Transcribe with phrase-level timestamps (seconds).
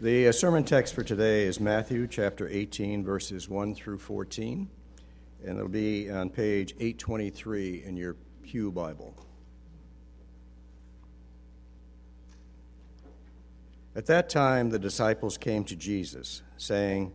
[0.00, 4.70] The uh, sermon text for today is Matthew chapter 18, verses 1 through 14,
[5.44, 8.14] and it'll be on page 823 in your
[8.44, 9.12] Pew Bible.
[13.96, 17.12] At that time, the disciples came to Jesus, saying,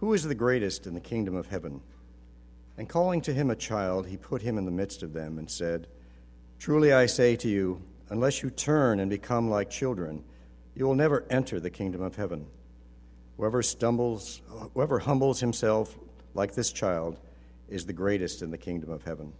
[0.00, 1.80] Who is the greatest in the kingdom of heaven?
[2.76, 5.50] And calling to him a child, he put him in the midst of them and
[5.50, 5.86] said,
[6.58, 10.24] Truly I say to you, unless you turn and become like children,
[10.78, 12.46] you will never enter the kingdom of heaven.
[13.36, 14.42] Whoever stumbles,
[14.74, 15.98] whoever humbles himself
[16.34, 17.18] like this child
[17.68, 19.32] is the greatest in the kingdom of heaven.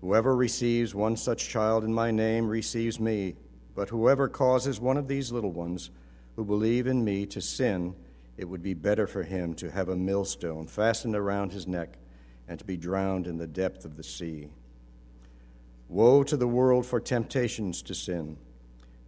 [0.00, 3.34] Whoever receives one such child in my name receives me,
[3.74, 5.90] but whoever causes one of these little ones
[6.36, 7.96] who believe in me to sin,
[8.36, 11.98] it would be better for him to have a millstone fastened around his neck
[12.46, 14.48] and to be drowned in the depth of the sea.
[15.88, 18.36] Woe to the world for temptations to sin!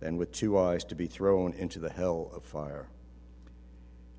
[0.00, 2.88] than with two eyes to be thrown into the hell of fire.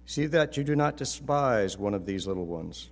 [0.06, 2.90] See that you do not despise one of these little ones,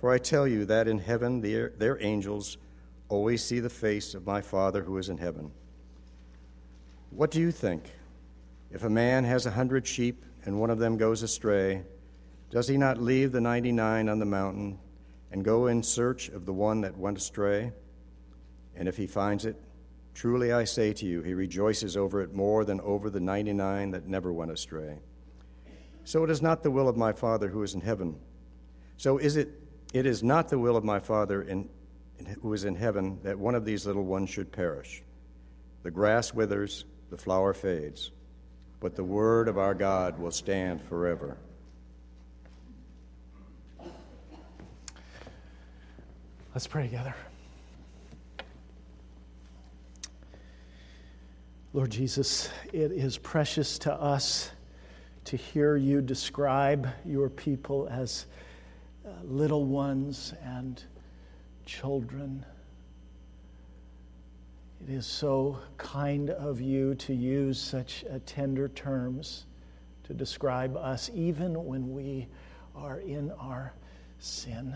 [0.00, 2.56] for I tell you that in heaven their, their angels
[3.08, 5.50] always see the face of my Father who is in heaven.
[7.10, 7.84] What do you think?
[8.70, 11.82] If a man has a hundred sheep and one of them goes astray,
[12.50, 14.78] does he not leave the ninety nine on the mountain
[15.32, 17.72] and go in search of the one that went astray?
[18.76, 19.56] And if he finds it,
[20.20, 24.06] Truly I say to you, he rejoices over it more than over the 99 that
[24.06, 24.98] never went astray.
[26.04, 28.18] So it is not the will of my Father who is in heaven.
[28.98, 29.48] So is it
[29.94, 31.70] it is not the will of my Father in,
[32.18, 35.02] in, who is in heaven that one of these little ones should perish.
[35.84, 38.12] The grass withers, the flower fades,
[38.78, 41.38] but the word of our God will stand forever.
[46.52, 47.14] Let's pray together.
[51.72, 54.50] Lord Jesus, it is precious to us
[55.26, 58.26] to hear you describe your people as
[59.06, 60.82] uh, little ones and
[61.64, 62.44] children.
[64.82, 69.46] It is so kind of you to use such uh, tender terms
[70.04, 72.26] to describe us, even when we
[72.74, 73.74] are in our
[74.18, 74.74] sin.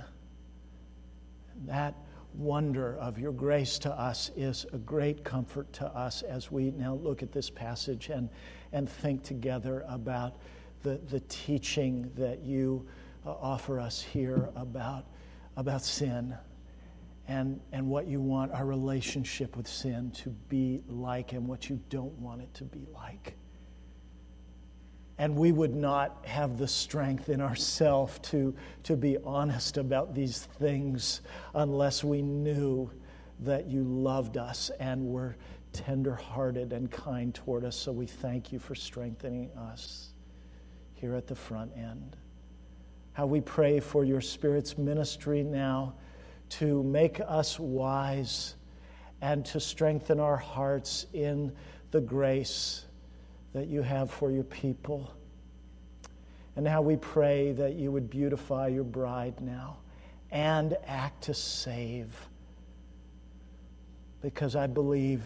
[1.57, 1.97] And that
[2.35, 6.95] wonder of your grace to us is a great comfort to us as we now
[6.95, 8.29] look at this passage and,
[8.73, 10.37] and think together about
[10.83, 12.87] the, the teaching that you
[13.25, 15.07] uh, offer us here about,
[15.57, 16.35] about sin
[17.29, 21.81] and, and what you want our relationship with sin to be like and what you
[21.89, 23.35] don't want it to be like
[25.19, 30.41] and we would not have the strength in ourselves to, to be honest about these
[30.59, 31.21] things
[31.55, 32.91] unless we knew
[33.41, 35.37] that you loved us and were
[35.73, 37.77] tenderhearted and kind toward us.
[37.77, 40.11] So we thank you for strengthening us
[40.95, 42.17] here at the front end.
[43.13, 45.95] How we pray for your Spirit's ministry now
[46.51, 48.57] to make us wise
[49.21, 51.53] and to strengthen our hearts in
[51.93, 52.87] the grace
[53.55, 55.15] that you have for your people.
[56.57, 59.79] And now we pray that you would beautify your bride now
[60.31, 62.15] and act to save.
[64.21, 65.23] Because I believe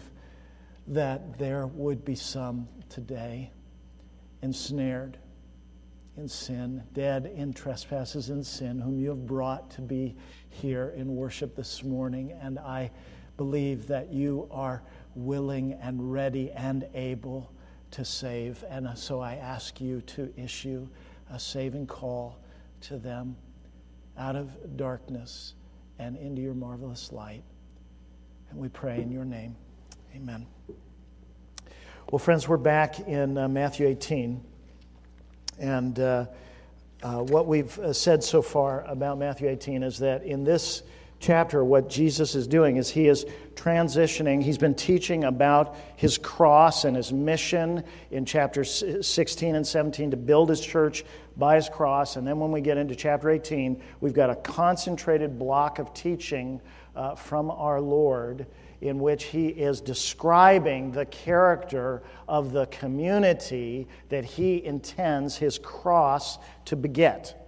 [0.87, 3.51] that there would be some today
[4.41, 5.17] ensnared
[6.17, 10.15] in sin, dead in trespasses and sin, whom you have brought to be
[10.49, 12.37] here in worship this morning.
[12.41, 12.91] And I
[13.37, 14.83] believe that you are
[15.15, 17.51] willing and ready and able
[17.91, 18.63] to save.
[18.69, 20.87] And so I ask you to issue
[21.31, 22.39] a saving call
[22.81, 23.35] to them
[24.17, 25.53] out of darkness
[25.97, 27.43] and into your marvelous light.
[28.49, 29.55] And we pray in your name.
[30.15, 30.47] Amen.
[32.11, 34.43] Well, friends, we're back in uh, Matthew 18.
[35.59, 36.25] And uh,
[37.03, 40.83] uh, what we've uh, said so far about Matthew 18 is that in this
[41.19, 43.25] chapter, what Jesus is doing is he is
[43.55, 44.41] transitioning.
[44.41, 50.17] He's been teaching about his cross and his mission in chapters 16 and 17 to
[50.17, 51.03] build his church
[51.35, 52.15] by his cross.
[52.15, 56.61] And then when we get into chapter 18, we've got a concentrated block of teaching
[56.95, 58.47] uh, from our Lord
[58.81, 66.37] in which he is describing the character of the community that he intends his cross
[66.65, 67.38] to beget.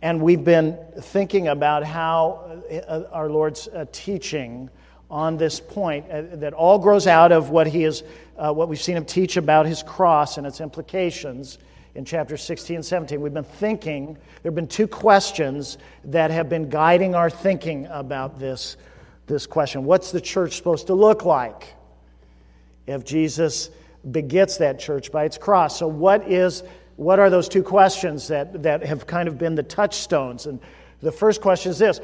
[0.00, 4.70] And we've been thinking about how uh, our Lord's uh, teaching
[5.10, 8.04] on this point uh, that all grows out of what he is,
[8.36, 11.58] uh, what we've seen him teach about his cross and its implications
[11.96, 13.20] in chapter 16 and 17.
[13.20, 18.38] We've been thinking, there have been two questions that have been guiding our thinking about
[18.38, 18.76] this,
[19.26, 19.84] this question.
[19.84, 21.74] What's the church supposed to look like
[22.86, 23.70] if Jesus
[24.12, 25.76] begets that church by its cross?
[25.76, 26.62] So, what is
[26.98, 30.46] what are those two questions that, that have kind of been the touchstones?
[30.46, 30.58] And
[31.00, 32.00] the first question is this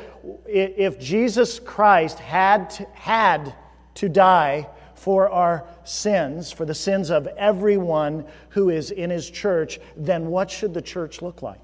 [0.46, 3.54] If Jesus Christ had to, had
[3.96, 9.80] to die for our sins, for the sins of everyone who is in his church,
[9.96, 11.63] then what should the church look like?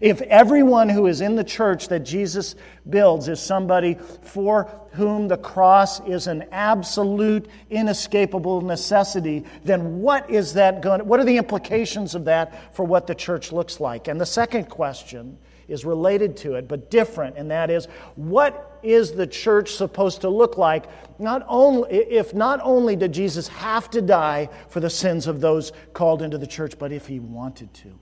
[0.00, 2.54] If everyone who is in the church that Jesus
[2.88, 10.54] builds is somebody for whom the cross is an absolute, inescapable necessity, then what is
[10.54, 14.08] that going what are the implications of that for what the church looks like?
[14.08, 15.38] And the second question
[15.68, 20.28] is related to it, but different, and that is what is the church supposed to
[20.28, 20.84] look like?
[21.18, 25.72] Not only, if not only did Jesus have to die for the sins of those
[25.92, 27.98] called into the church, but if he wanted to.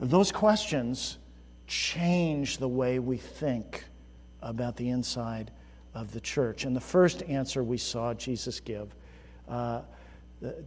[0.00, 1.18] Those questions
[1.66, 3.84] change the way we think
[4.40, 5.50] about the inside
[5.94, 6.64] of the church.
[6.64, 8.94] And the first answer we saw Jesus give
[9.48, 9.82] uh,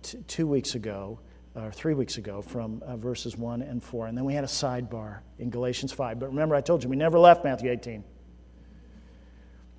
[0.02, 1.20] t- two weeks ago,
[1.56, 4.08] or three weeks ago, from uh, verses 1 and 4.
[4.08, 6.20] And then we had a sidebar in Galatians 5.
[6.20, 8.04] But remember, I told you we never left Matthew 18.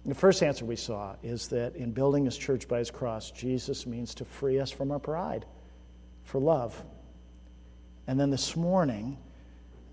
[0.05, 3.87] The first answer we saw is that in building his church by his cross, Jesus
[3.87, 5.44] means to free us from our pride
[6.25, 6.82] for love.
[8.08, 9.16] And then this morning,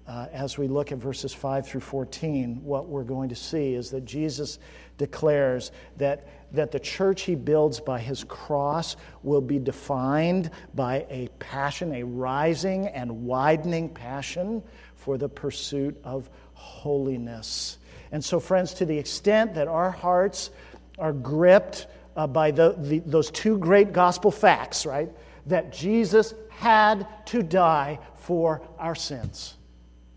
[0.09, 3.91] uh, as we look at verses 5 through 14, what we're going to see is
[3.91, 4.57] that Jesus
[4.97, 11.29] declares that, that the church he builds by his cross will be defined by a
[11.37, 14.63] passion, a rising and widening passion
[14.95, 17.77] for the pursuit of holiness.
[18.11, 20.49] And so, friends, to the extent that our hearts
[20.97, 21.85] are gripped
[22.15, 25.11] uh, by the, the, those two great gospel facts, right?
[25.45, 29.53] That Jesus had to die for our sins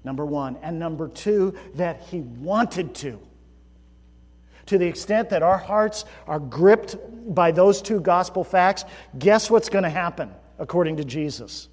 [0.04, 0.56] number one.
[0.62, 3.20] And number two, that he wanted to.
[4.66, 6.96] To the extent that our hearts are gripped
[7.34, 8.84] by those two gospel facts,
[9.18, 11.68] guess what's going to happen according to Jesus?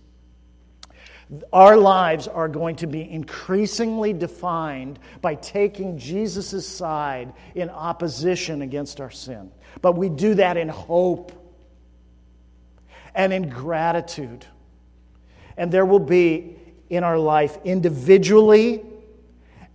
[1.53, 8.99] Our lives are going to be increasingly defined by taking Jesus' side in opposition against
[8.99, 9.51] our sin.
[9.83, 11.31] But we do that in hope
[13.13, 14.45] and in gratitude.
[15.55, 16.55] And there will be
[16.89, 18.83] in our life individually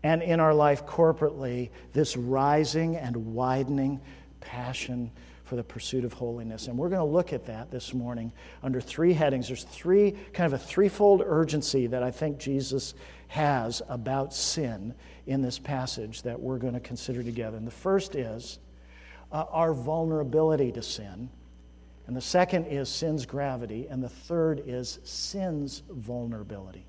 [0.03, 4.01] and in our life corporately this rising and widening
[4.41, 5.11] passion
[5.45, 6.69] for the pursuit of holiness.
[6.69, 8.33] And we're going to look at that this morning
[8.63, 9.49] under three headings.
[9.49, 12.95] There's three, kind of a threefold urgency that I think Jesus
[13.29, 14.95] has about sin
[15.27, 17.57] in this passage that we're going to consider together.
[17.57, 18.59] And the first is
[19.33, 21.29] uh, our vulnerability to sin.
[22.07, 23.87] And the second is sin's gravity.
[23.89, 26.87] And the third is sin's vulnerability.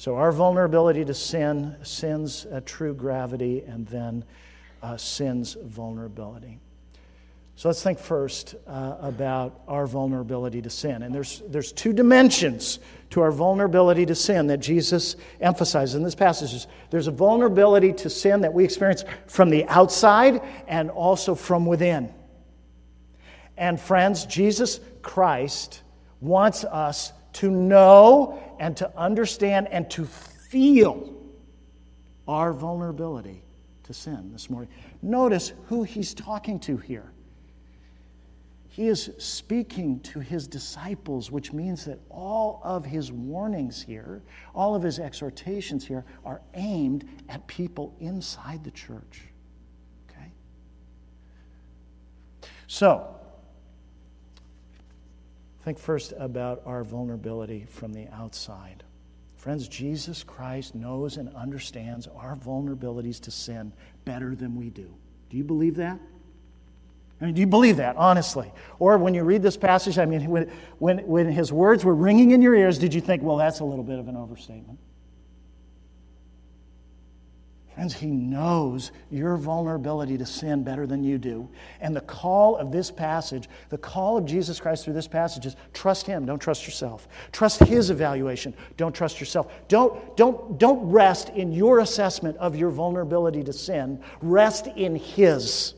[0.00, 4.24] So, our vulnerability to sin, sin's uh, true gravity, and then
[4.82, 6.58] uh, sin's vulnerability.
[7.54, 11.02] So, let's think first uh, about our vulnerability to sin.
[11.02, 12.78] And there's, there's two dimensions
[13.10, 16.66] to our vulnerability to sin that Jesus emphasizes in this passage.
[16.88, 22.10] There's a vulnerability to sin that we experience from the outside and also from within.
[23.58, 25.82] And, friends, Jesus Christ
[26.22, 31.12] wants us to know and to understand and to feel
[32.28, 33.42] our vulnerability
[33.82, 34.70] to sin this morning.
[35.02, 37.10] Notice who he's talking to here.
[38.68, 44.22] He is speaking to his disciples, which means that all of his warnings here,
[44.54, 49.22] all of his exhortations here, are aimed at people inside the church.
[50.08, 50.30] Okay?
[52.68, 53.19] So,
[55.64, 58.82] Think first about our vulnerability from the outside.
[59.36, 63.72] Friends, Jesus Christ knows and understands our vulnerabilities to sin
[64.04, 64.94] better than we do.
[65.30, 65.98] Do you believe that?
[67.20, 68.50] I mean, do you believe that, honestly?
[68.78, 72.30] Or when you read this passage, I mean, when, when, when his words were ringing
[72.30, 74.78] in your ears, did you think, well, that's a little bit of an overstatement?
[77.74, 81.48] Friends, He knows your vulnerability to sin better than you do.
[81.80, 85.56] And the call of this passage, the call of Jesus Christ through this passage is
[85.72, 87.08] trust Him, don't trust yourself.
[87.32, 89.52] Trust His evaluation, don't trust yourself.
[89.68, 95.74] Don't, don't, don't rest in your assessment of your vulnerability to sin, rest in His.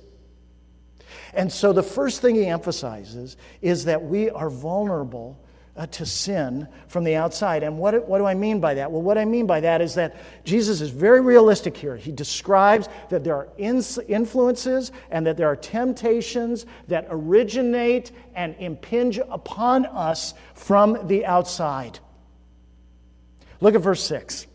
[1.34, 5.38] And so the first thing He emphasizes is that we are vulnerable
[5.76, 7.62] uh, to sin from the outside.
[7.62, 8.90] And what, what do I mean by that?
[8.90, 11.96] Well, what I mean by that is that Jesus is very realistic here.
[11.96, 19.18] He describes that there are influences and that there are temptations that originate and impinge
[19.18, 21.98] upon us from the outside.
[23.60, 24.46] Look at verse 6.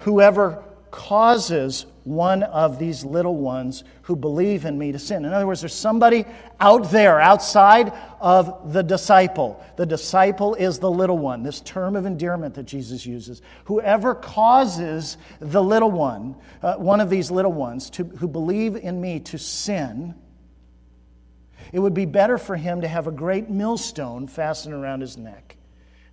[0.00, 5.24] Whoever causes one of these little ones who believe in me to sin.
[5.24, 6.24] In other words, there's somebody
[6.60, 9.64] out there, outside of the disciple.
[9.76, 13.42] The disciple is the little one, this term of endearment that Jesus uses.
[13.64, 19.00] Whoever causes the little one, uh, one of these little ones, to, who believe in
[19.00, 20.14] me to sin,
[21.72, 25.56] it would be better for him to have a great millstone fastened around his neck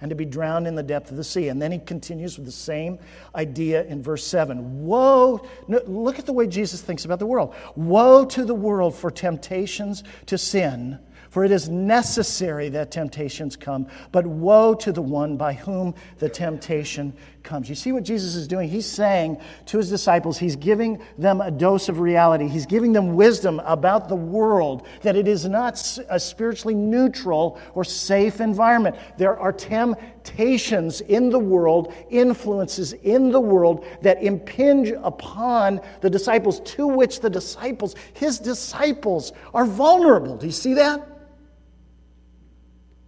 [0.02, 1.50] and to be drowned in the depth of the sea.
[1.50, 3.00] And then he continues with the same
[3.36, 4.86] idea in verse 7.
[4.86, 7.54] Woe, look at the way Jesus thinks about the world.
[7.76, 13.88] Woe to the world for temptations to sin for it is necessary that temptations come,
[14.12, 17.70] but woe to the one by whom the temptation comes.
[17.70, 18.70] You see what Jesus is doing?
[18.70, 22.48] He's saying to his disciples, he's giving them a dose of reality.
[22.48, 27.84] He's giving them wisdom about the world, that it is not a spiritually neutral or
[27.84, 28.96] safe environment.
[29.18, 36.60] There are temptations in the world, influences in the world that impinge upon the disciples,
[36.62, 40.38] to which the disciples, his disciples, are vulnerable.
[40.38, 41.08] Do you see that?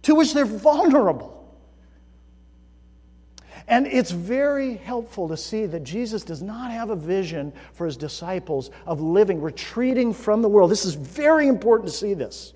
[0.02, 1.41] to which they're vulnerable.
[3.68, 7.96] And it's very helpful to see that Jesus does not have a vision for his
[7.96, 10.70] disciples of living, retreating from the world.
[10.70, 12.54] This is very important to see this.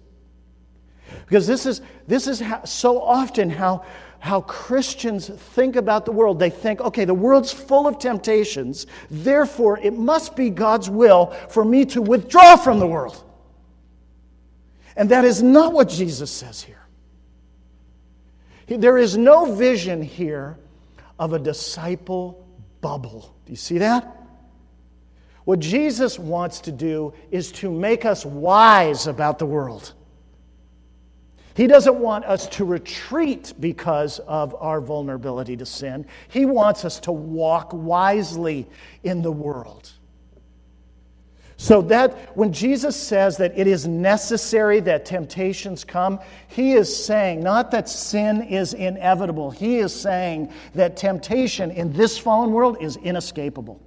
[1.24, 3.84] Because this is, this is how, so often how,
[4.18, 6.38] how Christians think about the world.
[6.38, 11.64] They think, okay, the world's full of temptations, therefore it must be God's will for
[11.64, 13.22] me to withdraw from the world.
[14.96, 16.82] And that is not what Jesus says here.
[18.66, 20.58] There is no vision here
[21.18, 22.46] of a disciple
[22.80, 23.34] bubble.
[23.44, 24.16] Do you see that?
[25.44, 29.92] What Jesus wants to do is to make us wise about the world.
[31.54, 36.04] He doesn't want us to retreat because of our vulnerability to sin.
[36.28, 38.68] He wants us to walk wisely
[39.04, 39.90] in the world.
[41.58, 47.42] So that when Jesus says that it is necessary that temptations come, he is saying
[47.42, 49.50] not that sin is inevitable.
[49.50, 53.80] He is saying that temptation in this fallen world is inescapable.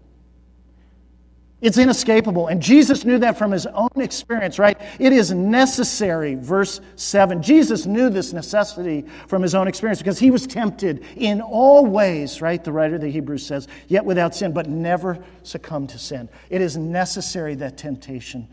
[1.62, 2.48] It's inescapable.
[2.48, 4.80] And Jesus knew that from his own experience, right?
[4.98, 7.42] It is necessary, verse 7.
[7.42, 12.42] Jesus knew this necessity from his own experience because he was tempted in all ways,
[12.42, 12.64] right?
[12.64, 16.30] The writer of the Hebrews says, yet without sin, but never succumbed to sin.
[16.50, 18.48] It is necessary that temptation,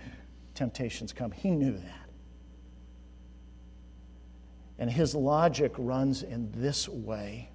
[0.55, 1.31] temptations come.
[1.31, 2.09] He knew that.
[4.79, 7.51] And his logic runs in this way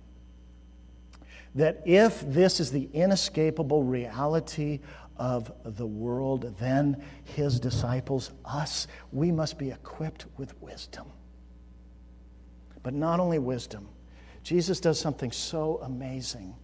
[1.55, 4.79] that if this is the inescapable reality
[5.21, 11.05] of the world, then his disciples, us, we must be equipped with wisdom.
[12.81, 13.87] But not only wisdom,
[14.41, 16.55] Jesus does something so amazing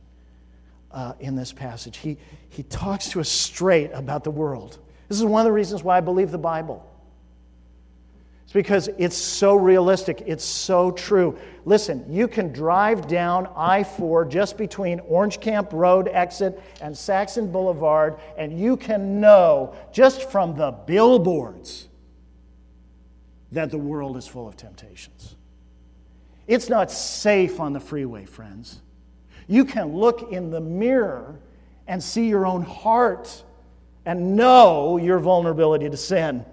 [0.90, 1.98] uh, in this passage.
[1.98, 2.18] He,
[2.50, 4.80] he talks to us straight about the world.
[5.08, 6.84] This is one of the reasons why I believe the Bible.
[8.48, 10.24] It's because it's so realistic.
[10.26, 11.38] It's so true.
[11.66, 17.52] Listen, you can drive down I 4 just between Orange Camp Road exit and Saxon
[17.52, 21.90] Boulevard, and you can know just from the billboards
[23.52, 25.36] that the world is full of temptations.
[26.48, 28.80] It's not safe on the freeway, friends.
[29.48, 31.38] You can look in the mirror
[31.86, 33.44] and see your own heart
[34.06, 36.46] and know your vulnerability to sin.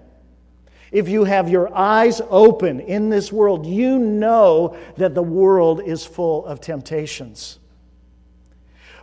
[0.91, 6.05] If you have your eyes open in this world, you know that the world is
[6.05, 7.59] full of temptations.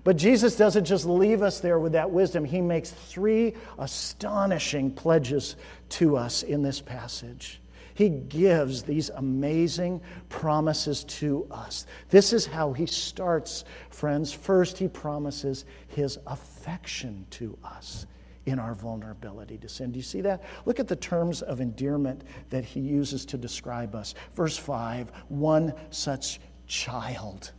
[0.04, 2.44] But Jesus doesn't just leave us there with that wisdom.
[2.44, 5.56] He makes three astonishing pledges
[5.90, 7.60] to us in this passage.
[7.94, 11.86] He gives these amazing promises to us.
[12.08, 14.32] This is how he starts, friends.
[14.32, 18.06] First, he promises his affection to us
[18.46, 19.92] in our vulnerability to sin.
[19.92, 20.42] Do you see that?
[20.64, 24.14] Look at the terms of endearment that he uses to describe us.
[24.34, 27.52] Verse 5 one such child.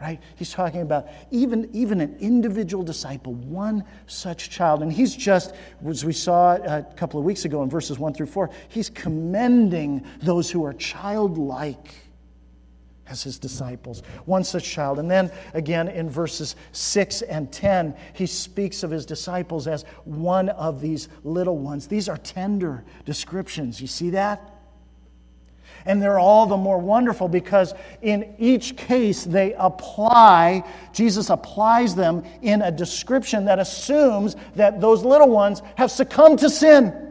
[0.00, 0.20] right?
[0.36, 4.82] He's talking about even, even an individual disciple, one such child.
[4.82, 5.54] And he's just,
[5.86, 10.04] as we saw a couple of weeks ago in verses 1 through 4, he's commending
[10.22, 11.94] those who are childlike
[13.10, 14.02] as his disciples.
[14.24, 14.98] One such child.
[14.98, 20.48] And then again in verses 6 and 10, he speaks of his disciples as one
[20.50, 21.86] of these little ones.
[21.86, 23.80] These are tender descriptions.
[23.80, 24.56] You see that?
[25.86, 30.62] And they're all the more wonderful because in each case they apply,
[30.92, 36.50] Jesus applies them in a description that assumes that those little ones have succumbed to
[36.50, 37.09] sin.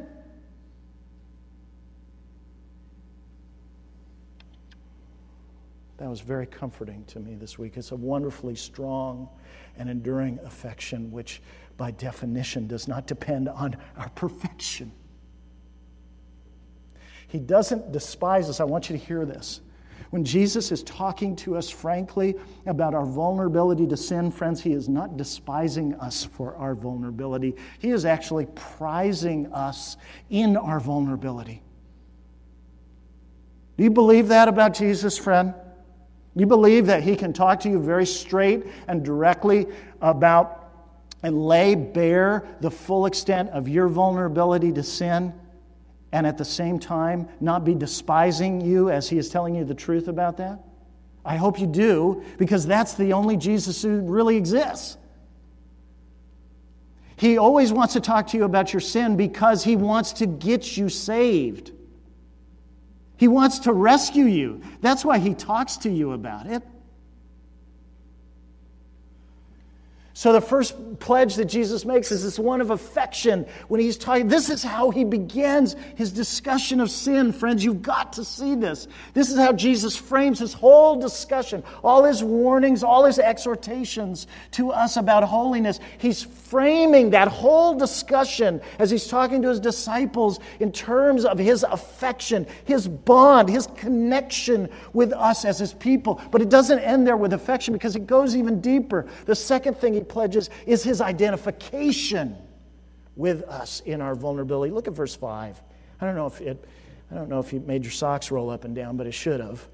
[6.10, 7.78] That was very comforting to me this week.
[7.78, 9.30] It's a wonderfully strong
[9.78, 11.40] and enduring affection, which
[11.78, 14.92] by definition does not depend on our perfection.
[17.28, 18.60] He doesn't despise us.
[18.60, 19.62] I want you to hear this.
[20.10, 22.34] When Jesus is talking to us frankly
[22.66, 27.54] about our vulnerability to sin, friends, he is not despising us for our vulnerability.
[27.78, 29.96] He is actually prizing us
[30.32, 31.62] in our vulnerability.
[33.78, 35.54] Do you believe that about Jesus, friend?
[36.40, 39.68] You believe that he can talk to you very straight and directly
[40.02, 40.72] about
[41.22, 45.34] and lay bare the full extent of your vulnerability to sin?
[46.12, 49.76] and at the same time not be despising you as he is telling you the
[49.76, 50.60] truth about that?
[51.26, 54.98] I hope you do, because that's the only Jesus who really exists.
[57.18, 60.78] He always wants to talk to you about your sin because he wants to get
[60.78, 61.74] you saved.
[63.20, 64.62] He wants to rescue you.
[64.80, 66.64] That's why he talks to you about it.
[70.20, 74.28] So, the first pledge that Jesus makes is this one of affection when he's talking.
[74.28, 77.64] This is how he begins his discussion of sin, friends.
[77.64, 78.90] You've got to see this.
[79.14, 84.72] This is how Jesus frames his whole discussion, all his warnings, all his exhortations to
[84.72, 85.80] us about holiness.
[86.00, 91.64] He's framing that whole discussion as he's talking to his disciples in terms of his
[91.64, 96.22] affection, his bond, his connection with us as his people.
[96.30, 99.08] But it doesn't end there with affection because it goes even deeper.
[99.24, 102.36] The second thing he pledges is his identification
[103.16, 104.74] with us in our vulnerability.
[104.74, 105.62] Look at verse 5.
[106.02, 106.66] I don't know if it
[107.12, 109.40] I don't know if you made your socks roll up and down, but it should
[109.40, 109.68] have.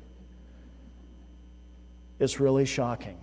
[2.20, 3.18] It's really shocking.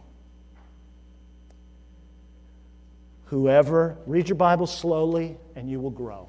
[3.26, 6.28] Whoever, read your Bible slowly and you will grow.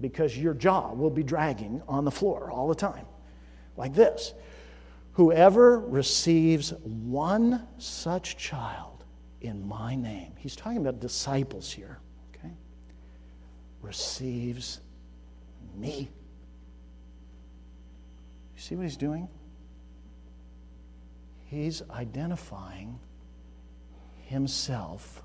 [0.00, 3.06] Because your jaw will be dragging on the floor all the time,
[3.76, 4.34] like this.
[5.14, 9.04] Whoever receives one such child
[9.40, 11.98] in my name, he's talking about disciples here,
[12.34, 12.52] okay?
[13.80, 14.80] Receives
[15.76, 16.10] me.
[18.56, 19.28] You see what he's doing?
[21.44, 22.98] He's identifying
[24.26, 25.22] himself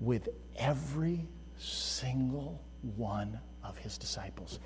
[0.00, 2.62] with every single
[2.96, 4.58] one of his disciples.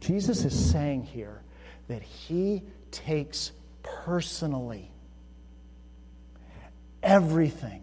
[0.00, 1.42] Jesus is saying here
[1.88, 3.52] that he takes
[3.82, 4.90] personally
[7.02, 7.82] everything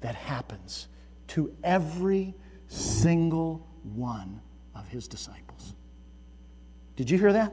[0.00, 0.88] that happens
[1.28, 2.34] to every
[2.68, 4.40] single one
[4.74, 5.74] of his disciples.
[6.94, 7.52] Did you hear that?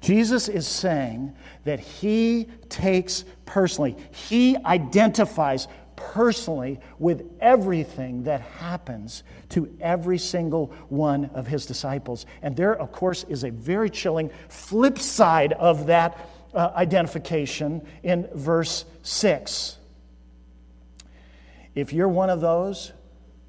[0.00, 9.74] Jesus is saying that he takes personally, he identifies personally with everything that happens to
[9.80, 12.26] every single one of his disciples.
[12.42, 18.28] And there, of course, is a very chilling flip side of that uh, identification in
[18.34, 19.78] verse 6.
[21.74, 22.92] If you're one of those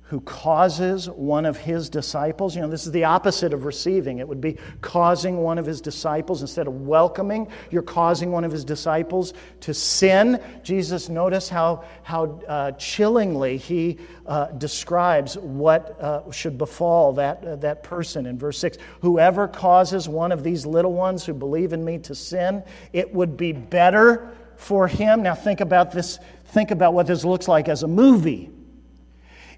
[0.07, 2.55] who causes one of his disciples.
[2.55, 4.19] You know, this is the opposite of receiving.
[4.19, 6.41] It would be causing one of his disciples.
[6.41, 10.41] Instead of welcoming, you're causing one of his disciples to sin.
[10.63, 17.57] Jesus, notice how, how uh, chillingly he uh, describes what uh, should befall that, uh,
[17.57, 18.77] that person in verse 6.
[19.01, 23.35] Whoever causes one of these little ones who believe in me to sin, it would
[23.35, 25.21] be better for him.
[25.21, 26.17] Now, think about this.
[26.45, 28.51] Think about what this looks like as a movie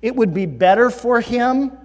[0.01, 1.77] it would be better for him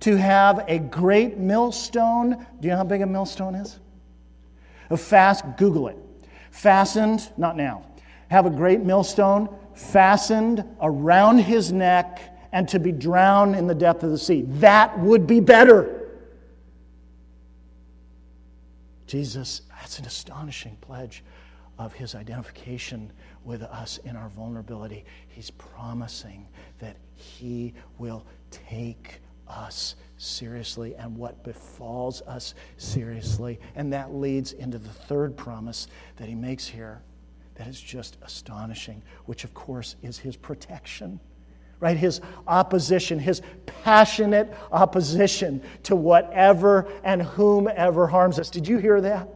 [0.00, 2.30] to have a great millstone.
[2.60, 3.78] Do you know how big a millstone is?
[4.90, 5.96] A fast, Google it.
[6.50, 7.86] Fastened, not now.
[8.30, 12.20] Have a great millstone fastened around his neck
[12.52, 14.42] and to be drowned in the depth of the sea.
[14.46, 16.10] That would be better.
[19.06, 21.24] Jesus, that's an astonishing pledge
[21.78, 23.12] of his identification
[23.44, 25.04] with us in our vulnerability.
[25.28, 26.46] He's promising
[26.78, 33.58] that he will take us seriously and what befalls us seriously.
[33.74, 37.02] And that leads into the third promise that he makes here
[37.56, 41.20] that is just astonishing, which of course is his protection.
[41.80, 41.96] Right?
[41.96, 48.50] His opposition, his passionate opposition to whatever and whomever harms us.
[48.50, 49.28] Did you hear that?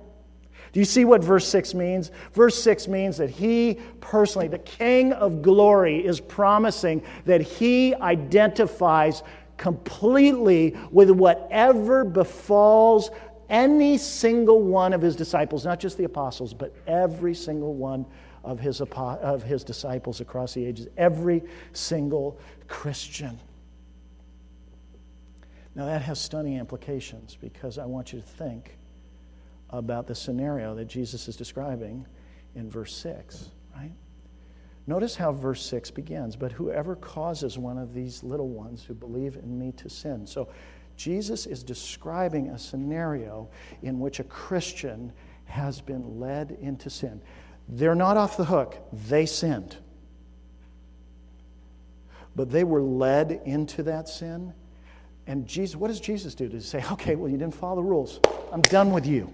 [0.76, 2.10] Do you see what verse 6 means?
[2.34, 9.22] Verse 6 means that he personally, the King of glory, is promising that he identifies
[9.56, 13.08] completely with whatever befalls
[13.48, 18.04] any single one of his disciples, not just the apostles, but every single one
[18.44, 23.40] of his, of his disciples across the ages, every single Christian.
[25.74, 28.76] Now, that has stunning implications because I want you to think
[29.70, 32.06] about the scenario that Jesus is describing
[32.54, 33.92] in verse 6, right?
[34.86, 39.36] Notice how verse 6 begins, but whoever causes one of these little ones who believe
[39.36, 40.26] in me to sin.
[40.26, 40.48] So
[40.96, 43.48] Jesus is describing a scenario
[43.82, 45.12] in which a Christian
[45.44, 47.20] has been led into sin.
[47.68, 48.76] They're not off the hook,
[49.08, 49.76] they sinned.
[52.36, 54.52] But they were led into that sin.
[55.26, 56.48] And Jesus, what does Jesus do?
[56.48, 58.20] Does he say, okay, well, you didn't follow the rules.
[58.52, 59.32] I'm done with you.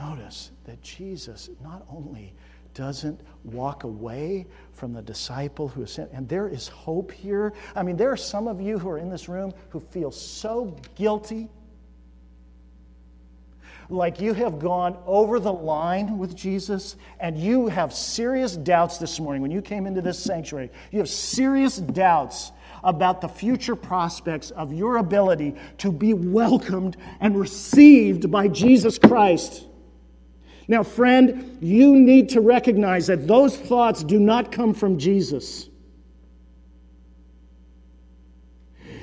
[0.00, 2.32] Notice that Jesus not only
[2.72, 6.10] doesn't walk away from the disciple who is sent.
[6.12, 7.52] And there is hope here.
[7.76, 10.76] I mean, there are some of you who are in this room who feel so
[10.94, 11.50] guilty.
[13.90, 19.18] Like you have gone over the line with Jesus, and you have serious doubts this
[19.18, 20.70] morning when you came into this sanctuary.
[20.92, 22.52] You have serious doubts
[22.84, 29.66] about the future prospects of your ability to be welcomed and received by Jesus Christ.
[30.70, 35.68] Now, friend, you need to recognize that those thoughts do not come from Jesus.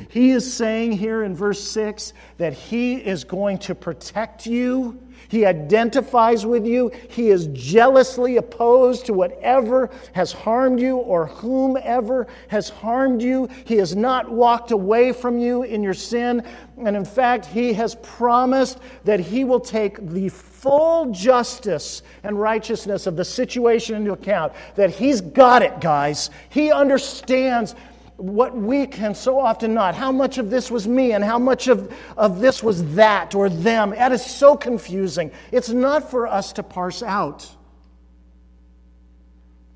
[0.07, 4.97] He is saying here in verse 6 that He is going to protect you.
[5.29, 6.91] He identifies with you.
[7.09, 13.49] He is jealously opposed to whatever has harmed you or whomever has harmed you.
[13.65, 16.43] He has not walked away from you in your sin.
[16.83, 23.07] And in fact, He has promised that He will take the full justice and righteousness
[23.07, 24.53] of the situation into account.
[24.75, 26.29] That He's got it, guys.
[26.49, 27.75] He understands
[28.17, 29.95] what we can so often not.
[29.95, 33.47] How much of this was me and how much of, of this was that or
[33.47, 33.91] them?
[33.91, 35.31] That is so confusing.
[35.51, 37.49] It's not for us to parse out,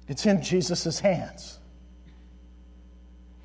[0.07, 1.59] it's in Jesus' hands.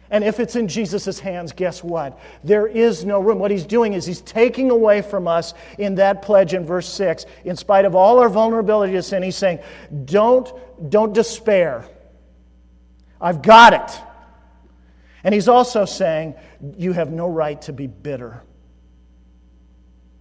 [0.09, 2.21] And if it's in Jesus' hands, guess what?
[2.45, 3.41] There is no room.
[3.41, 7.27] What he's doing is he's taking away from us in that pledge in verse 6,
[7.45, 9.59] in spite of all our vulnerability to sin, he's saying,
[10.05, 10.49] Don't,
[10.91, 11.85] don't despair.
[13.21, 14.06] I've got it.
[15.25, 16.35] And he's also saying,
[16.77, 18.43] You have no right to be bitter.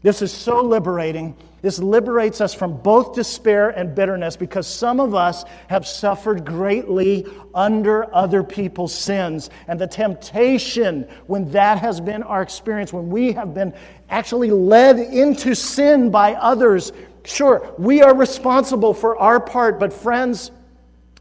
[0.05, 1.35] This is so liberating.
[1.63, 7.25] This liberates us from both despair and bitterness because some of us have suffered greatly
[7.55, 9.49] under other people's sins.
[9.67, 13.73] And the temptation, when that has been our experience, when we have been
[14.11, 16.91] actually led into sin by others,
[17.23, 20.51] sure, we are responsible for our part, but friends,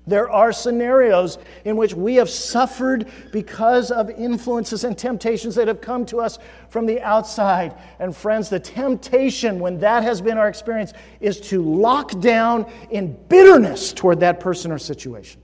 [0.06, 5.80] there are scenarios in which we have suffered because of influences and temptations that have
[5.80, 6.38] come to us
[6.68, 7.74] from the outside.
[7.98, 13.14] And friends, the temptation, when that has been our experience, is to lock down in
[13.28, 15.40] bitterness toward that person or situation.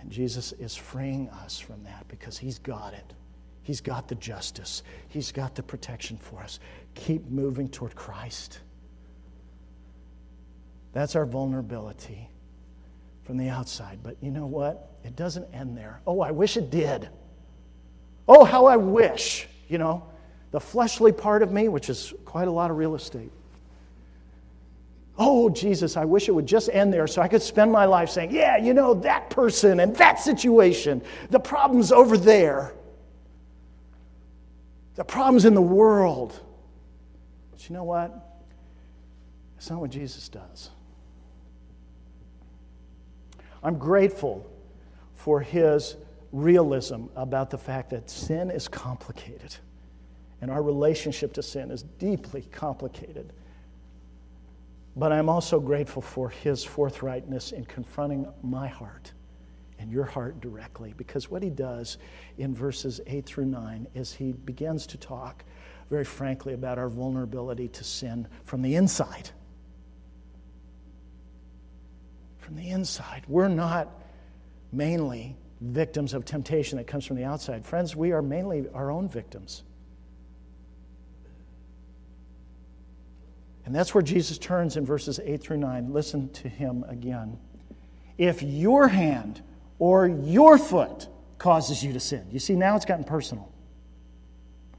[0.00, 3.14] And Jesus is freeing us from that because He's got it.
[3.62, 6.60] He's got the justice, He's got the protection for us.
[6.94, 8.60] Keep moving toward Christ.
[10.92, 12.28] That's our vulnerability
[13.24, 14.00] from the outside.
[14.02, 14.90] But you know what?
[15.04, 16.00] It doesn't end there.
[16.06, 17.08] Oh, I wish it did.
[18.26, 20.04] Oh, how I wish, you know,
[20.50, 23.30] the fleshly part of me, which is quite a lot of real estate.
[25.18, 28.08] Oh, Jesus, I wish it would just end there so I could spend my life
[28.08, 32.72] saying, yeah, you know, that person and that situation, the problem's over there.
[34.94, 36.38] The problem's in the world.
[37.50, 38.42] But you know what?
[39.56, 40.70] It's not what Jesus does.
[43.62, 44.46] I'm grateful
[45.14, 45.96] for his
[46.32, 49.54] realism about the fact that sin is complicated
[50.40, 53.32] and our relationship to sin is deeply complicated.
[54.96, 59.12] But I'm also grateful for his forthrightness in confronting my heart
[59.78, 61.98] and your heart directly because what he does
[62.38, 65.44] in verses 8 through 9 is he begins to talk
[65.90, 69.30] very frankly about our vulnerability to sin from the inside
[72.50, 73.22] from the inside.
[73.28, 73.88] We're not
[74.72, 77.64] mainly victims of temptation that comes from the outside.
[77.64, 79.62] Friends, we are mainly our own victims.
[83.64, 85.92] And that's where Jesus turns in verses 8 through 9.
[85.92, 87.38] Listen to him again.
[88.18, 89.42] If your hand
[89.78, 91.06] or your foot
[91.38, 93.52] causes you to sin, you see, now it's gotten personal.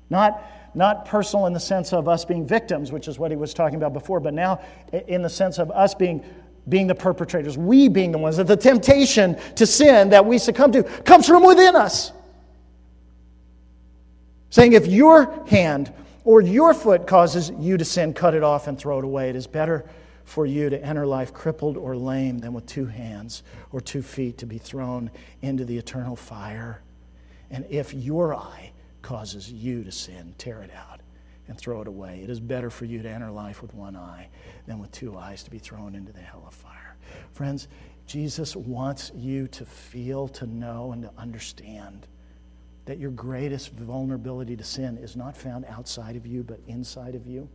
[0.09, 0.43] Not,
[0.75, 3.77] not personal in the sense of us being victims, which is what he was talking
[3.77, 6.21] about before, but now in the sense of us being,
[6.69, 10.71] being the perpetrators, we being the ones that the temptation to sin that we succumb
[10.71, 12.11] to comes from within us.
[14.49, 15.93] Saying, if your hand
[16.23, 19.29] or your foot causes you to sin, cut it off and throw it away.
[19.29, 19.85] It is better
[20.25, 24.37] for you to enter life crippled or lame than with two hands or two feet
[24.37, 25.09] to be thrown
[25.41, 26.81] into the eternal fire.
[27.49, 28.71] And if your eye
[29.01, 31.01] causes you to sin, tear it out
[31.47, 32.21] and throw it away.
[32.23, 34.29] It is better for you to enter life with one eye
[34.67, 36.95] than with two eyes to be thrown into the hell of fire.
[37.31, 37.67] Friends,
[38.05, 42.07] Jesus wants you to feel, to know, and to understand
[42.85, 47.27] that your greatest vulnerability to sin is not found outside of you, but inside of
[47.27, 47.47] you.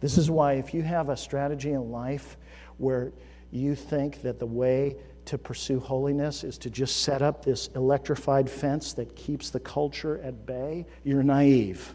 [0.00, 2.36] This is why, if you have a strategy in life
[2.76, 3.12] where
[3.50, 8.48] you think that the way to pursue holiness is to just set up this electrified
[8.48, 11.94] fence that keeps the culture at bay, you're naive.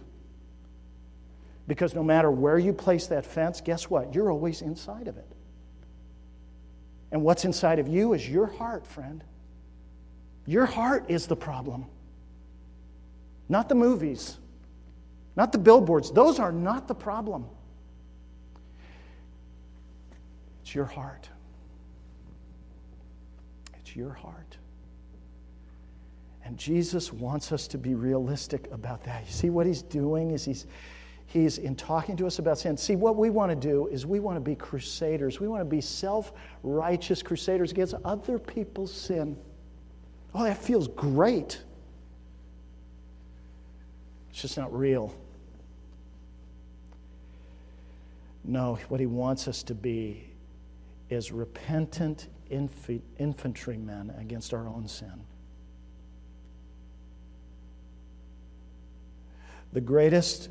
[1.67, 4.13] Because no matter where you place that fence, guess what?
[4.13, 5.27] You're always inside of it.
[7.11, 9.23] And what's inside of you is your heart, friend.
[10.45, 11.85] Your heart is the problem.
[13.47, 14.37] Not the movies,
[15.35, 16.11] not the billboards.
[16.11, 17.45] Those are not the problem.
[20.61, 21.29] It's your heart.
[23.79, 24.57] It's your heart.
[26.45, 29.25] And Jesus wants us to be realistic about that.
[29.25, 30.65] You see, what he's doing is he's,
[31.33, 32.77] he's in talking to us about sin.
[32.77, 35.39] See, what we want to do is we want to be crusaders.
[35.39, 39.35] We want to be self righteous crusaders against other people's sin.
[40.35, 41.59] Oh, that feels great.
[44.29, 45.15] It's just not real.
[48.43, 50.29] No, what he wants us to be
[51.09, 55.23] is repentant infantrymen against our own sin.
[59.71, 60.49] The greatest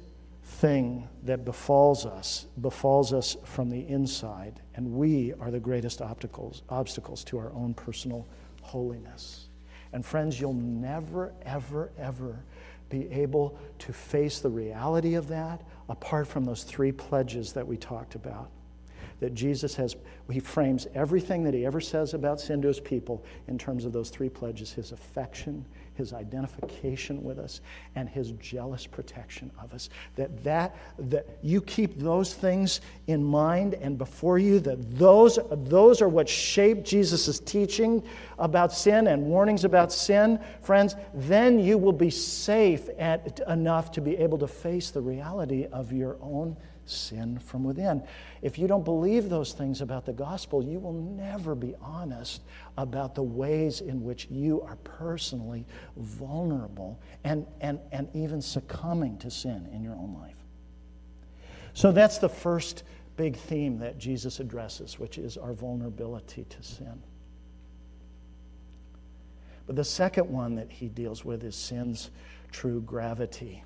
[0.62, 6.62] thing that befalls us befalls us from the inside, and we are the greatest obstacles,
[6.68, 8.29] obstacles to our own personal
[8.61, 9.48] holiness.
[9.92, 12.44] And friends, you'll never, ever, ever
[12.90, 17.77] be able to face the reality of that apart from those three pledges that we
[17.77, 18.48] talked about.
[19.22, 19.94] That Jesus has,
[20.28, 23.92] he frames everything that he ever says about sin to his people in terms of
[23.92, 27.61] those three pledges his affection, his identification with us
[27.94, 29.90] and his jealous protection of us.
[30.16, 36.02] That that that you keep those things in mind and before you that those those
[36.02, 38.02] are what shape jesus' teaching
[38.40, 40.40] about sin and warnings about sin.
[40.62, 45.68] Friends then you will be safe at, enough to be able to face the reality
[45.72, 46.56] of your own
[46.92, 48.02] sin from within.
[48.42, 52.42] If you don't believe those things about the gospel, you will never be honest
[52.76, 59.31] about the ways in which you are personally vulnerable and, and, and even succumbing to
[59.31, 60.37] sin in your own life.
[61.74, 62.85] So that's the first
[63.16, 67.02] big theme that Jesus addresses, which is our vulnerability to sin.
[69.66, 72.11] But the second one that he deals with is sin's
[72.50, 73.62] true gravity.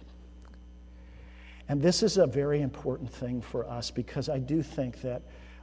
[1.68, 5.22] And this is a very important thing for us because I do think that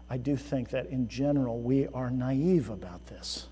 [0.09, 3.47] I do think that in general we are naive about this.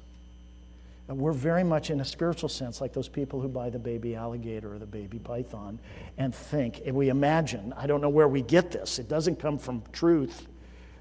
[1.07, 4.15] And we're very much in a spiritual sense like those people who buy the baby
[4.15, 5.79] alligator or the baby python
[6.17, 8.99] and think, and we imagine, I don't know where we get this.
[8.99, 10.47] It doesn't come from truth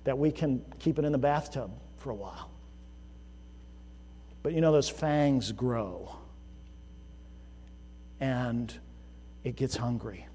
[0.04, 2.50] that we can keep it in the bathtub for a while.
[4.42, 6.16] But you know, those fangs grow
[8.18, 8.72] and
[9.44, 10.26] it gets hungry.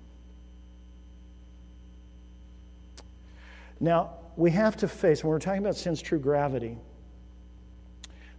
[3.80, 6.78] Now, we have to face, when we're talking about sin's true gravity,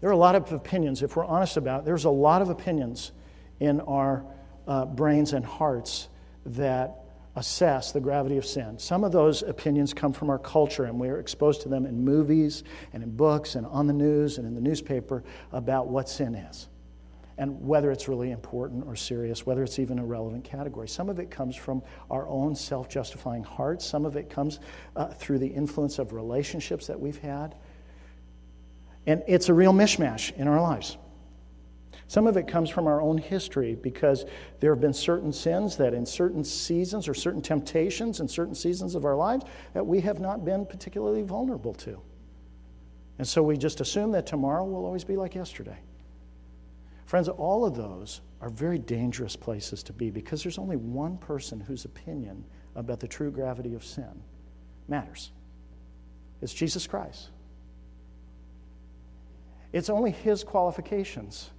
[0.01, 2.51] there are a lot of opinions, if we're honest about it, there's a lot of
[2.51, 3.13] opinions
[3.61, 4.25] in our
[4.67, 6.09] uh, brains and hearts
[6.45, 7.03] that
[7.35, 8.79] assess the gravity of sin.
[8.79, 12.65] Some of those opinions come from our culture, and we're exposed to them in movies
[12.93, 15.23] and in books and on the news and in the newspaper
[15.53, 16.69] about what sin is
[17.39, 20.89] and whether it's really important or serious, whether it's even a relevant category.
[20.89, 24.61] Some of it comes from our own self justifying hearts, some of it comes
[24.95, 27.55] uh, through the influence of relationships that we've had.
[29.07, 30.97] And it's a real mishmash in our lives.
[32.09, 34.27] Some of it comes from our own history because
[34.61, 38.95] there have been certain sins that in certain seasons or certain temptations in certain seasons
[38.95, 39.45] of our lives
[39.75, 42.01] that we have not been particularly vulnerable to.
[43.19, 45.79] And so we just assume that tomorrow will always be like yesterday.
[47.07, 51.61] Friends, all of those are very dangerous places to be because there's only one person
[51.61, 54.23] whose opinion about the true gravity of sin
[54.89, 55.31] matters.
[56.43, 57.31] It's Jesus Christ.
[59.73, 61.51] It's only his qualifications.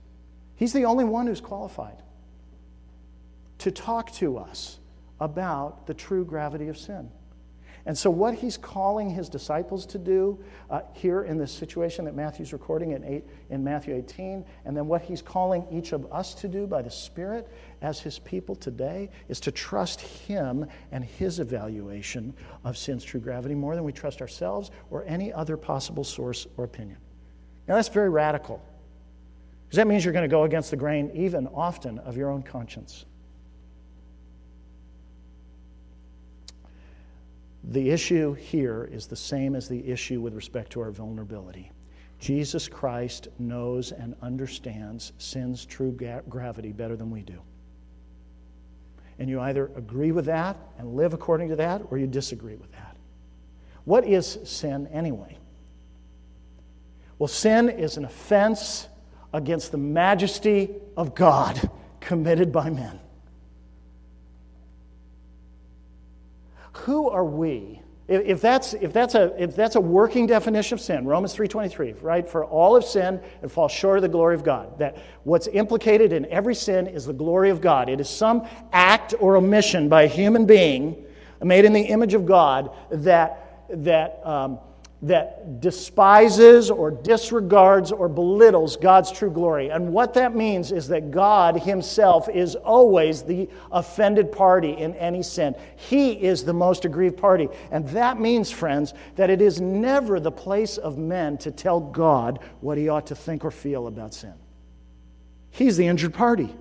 [0.55, 2.03] He's the only one who's qualified
[3.59, 4.79] to talk to us
[5.19, 7.09] about the true gravity of sin.
[7.87, 10.37] And so, what he's calling his disciples to do
[10.69, 14.87] uh, here in this situation that Matthew's recording in, eight, in Matthew 18, and then
[14.87, 17.47] what he's calling each of us to do by the Spirit
[17.81, 22.33] as his people today is to trust him and his evaluation
[22.65, 26.65] of sin's true gravity more than we trust ourselves or any other possible source or
[26.65, 26.97] opinion.
[27.69, 28.61] Now, that's very radical,
[29.65, 32.43] because that means you're going to go against the grain, even often, of your own
[32.43, 33.05] conscience.
[37.63, 41.71] The issue here is the same as the issue with respect to our vulnerability.
[42.19, 47.39] Jesus Christ knows and understands sin's true ga- gravity better than we do.
[49.19, 52.71] And you either agree with that and live according to that, or you disagree with
[52.71, 52.95] that.
[53.83, 55.37] What is sin anyway?
[57.19, 58.87] Well, sin is an offense
[59.33, 62.99] against the majesty of God committed by men.
[66.77, 67.81] Who are we?
[68.07, 72.27] If that's, if, that's a, if that's a working definition of sin, Romans 3.23, right?
[72.27, 74.79] For all have sinned and fall short of the glory of God.
[74.79, 77.89] That what's implicated in every sin is the glory of God.
[77.89, 81.03] It is some act or omission by a human being
[81.43, 84.59] made in the image of God that, that um,
[85.03, 89.69] that despises or disregards or belittles God's true glory.
[89.69, 95.21] And what that means is that God Himself is always the offended party in any
[95.21, 95.55] sin.
[95.75, 97.47] He is the most aggrieved party.
[97.69, 102.39] And that means, friends, that it is never the place of men to tell God
[102.61, 104.33] what He ought to think or feel about sin.
[105.51, 106.55] He's the injured party.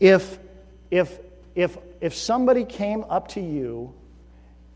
[0.00, 0.40] If,
[0.90, 1.20] if,
[1.54, 3.94] if, if somebody came up to you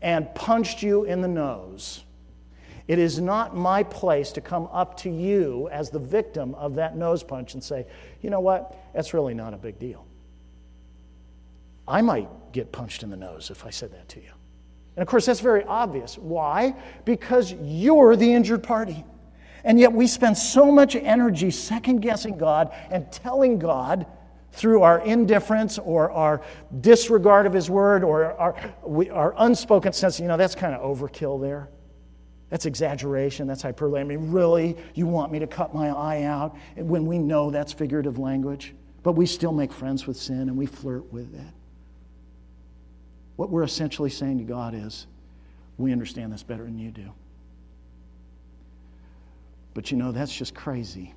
[0.01, 2.03] and punched you in the nose,
[2.89, 6.97] it is not my place to come up to you as the victim of that
[6.97, 7.85] nose punch and say,
[8.23, 10.07] you know what, that's really not a big deal.
[11.87, 14.31] I might get punched in the nose if I said that to you.
[14.95, 16.17] And of course, that's very obvious.
[16.17, 16.73] Why?
[17.05, 19.05] Because you're the injured party.
[19.63, 24.07] And yet, we spend so much energy second guessing God and telling God
[24.51, 26.41] through our indifference or our
[26.81, 28.55] disregard of His word or our,
[29.11, 31.69] our unspoken sense, you know, that's kind of overkill there.
[32.49, 33.47] That's exaggeration.
[33.47, 34.01] That's hyperbole.
[34.01, 34.75] I mean, really?
[34.95, 38.73] You want me to cut my eye out when we know that's figurative language?
[39.03, 41.53] But we still make friends with sin and we flirt with it.
[43.35, 45.07] What we're essentially saying to God is,
[45.77, 47.09] we understand this better than you do.
[49.73, 51.13] But you know, that's just crazy.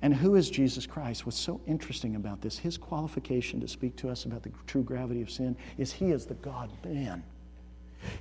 [0.00, 1.26] And who is Jesus Christ?
[1.26, 5.22] What's so interesting about this, his qualification to speak to us about the true gravity
[5.22, 7.24] of sin, is he is the God man.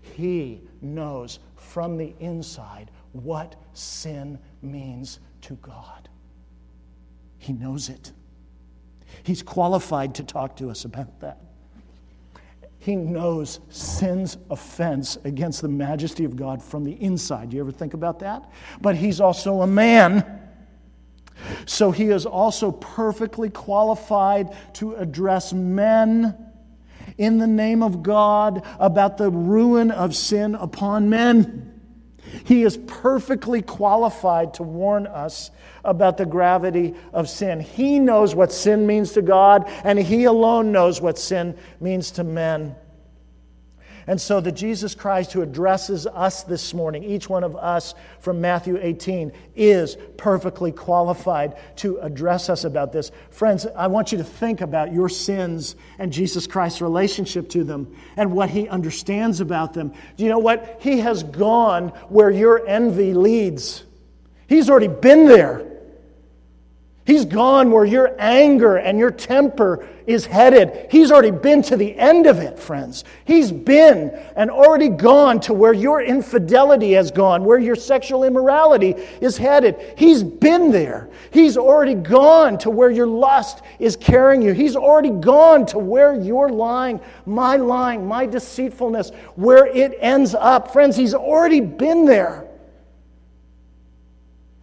[0.02, 6.10] He knows from the inside what sin means to God.
[7.38, 8.12] He knows it.
[9.24, 11.40] He's qualified to talk to us about that.
[12.80, 17.52] He knows sin's offense against the majesty of God from the inside.
[17.52, 18.50] You ever think about that?
[18.82, 20.42] But he's also a man.
[21.66, 26.47] So he is also perfectly qualified to address men
[27.18, 31.74] in the name of God about the ruin of sin upon men.
[32.44, 35.52] He is perfectly qualified to warn us
[35.84, 37.60] about the gravity of sin.
[37.60, 42.24] He knows what sin means to God, and He alone knows what sin means to
[42.24, 42.76] men.
[44.10, 48.40] And so, the Jesus Christ who addresses us this morning, each one of us from
[48.40, 53.12] Matthew 18, is perfectly qualified to address us about this.
[53.32, 57.94] Friends, I want you to think about your sins and Jesus Christ's relationship to them
[58.16, 59.94] and what he understands about them.
[60.16, 60.78] Do you know what?
[60.80, 63.84] He has gone where your envy leads,
[64.48, 65.77] he's already been there.
[67.08, 70.88] He's gone where your anger and your temper is headed.
[70.92, 73.06] He's already been to the end of it, friends.
[73.24, 78.92] He's been and already gone to where your infidelity has gone, where your sexual immorality
[79.22, 79.78] is headed.
[79.98, 81.10] He's been there.
[81.32, 84.52] He's already gone to where your lust is carrying you.
[84.52, 90.74] He's already gone to where you're lying, my lying, my deceitfulness, where it ends up.
[90.74, 92.46] Friends, He's already been there.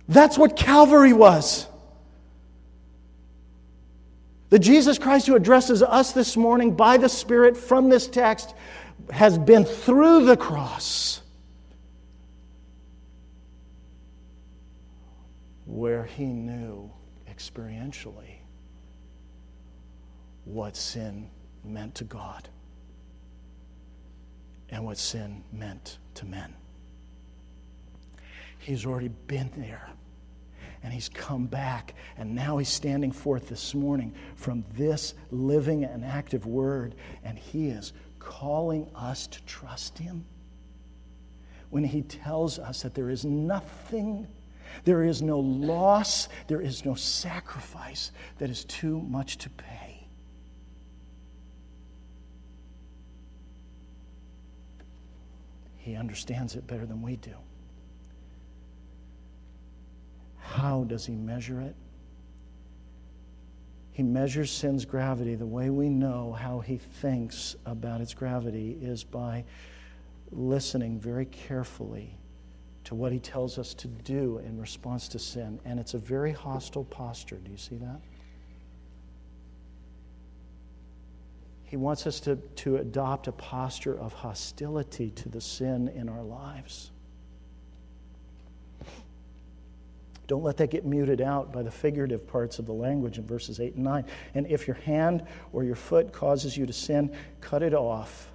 [0.09, 1.69] That's what Calvary was.
[4.55, 8.55] The Jesus Christ who addresses us this morning by the Spirit from this text
[9.11, 11.23] has been through the cross
[15.67, 16.89] where he knew
[17.29, 18.37] experientially
[20.45, 21.29] what sin
[21.65, 22.49] meant to God
[24.69, 26.55] and what sin meant to men.
[28.61, 29.89] He's already been there
[30.85, 31.95] and he's come back.
[32.19, 37.69] And now he's standing forth this morning from this living and active word, and he
[37.69, 40.27] is calling us to trust him.
[41.71, 44.29] When he tells us that there is nothing,
[44.85, 50.07] there is no loss, there is no sacrifice that is too much to pay.
[55.77, 57.35] He understands it better than we do.
[60.45, 61.75] How does he measure it?
[63.93, 65.35] He measures sin's gravity.
[65.37, 69.45] The way we know how he thinks about its gravity is by
[70.31, 72.19] listening very carefully
[72.85, 75.59] to what he tells us to do in response to sin.
[75.65, 77.37] And it's a very hostile posture.
[77.37, 78.01] Do you see that?
[81.63, 86.23] He wants us to, to adopt a posture of hostility to the sin in our
[86.23, 86.91] lives.
[90.27, 93.61] Don't let that get muted out by the figurative parts of the language in verses
[93.61, 94.05] 8 and 9.
[94.35, 98.31] And if your hand or your foot causes you to sin, cut it off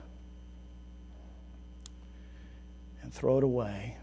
[3.01, 3.97] and throw it away.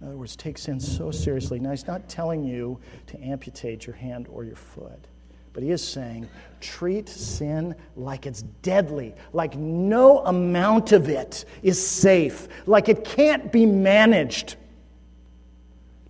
[0.00, 1.58] In other words, take sin so seriously.
[1.58, 5.06] Now, he's not telling you to amputate your hand or your foot,
[5.52, 6.28] but he is saying
[6.60, 13.50] treat sin like it's deadly, like no amount of it is safe, like it can't
[13.52, 14.56] be managed.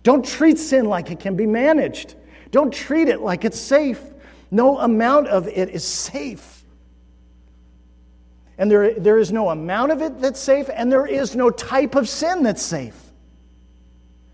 [0.09, 2.15] Don't treat sin like it can be managed.
[2.49, 4.01] Don't treat it like it's safe.
[4.49, 6.65] No amount of it is safe.
[8.57, 11.93] And there, there is no amount of it that's safe, and there is no type
[11.93, 12.99] of sin that's safe.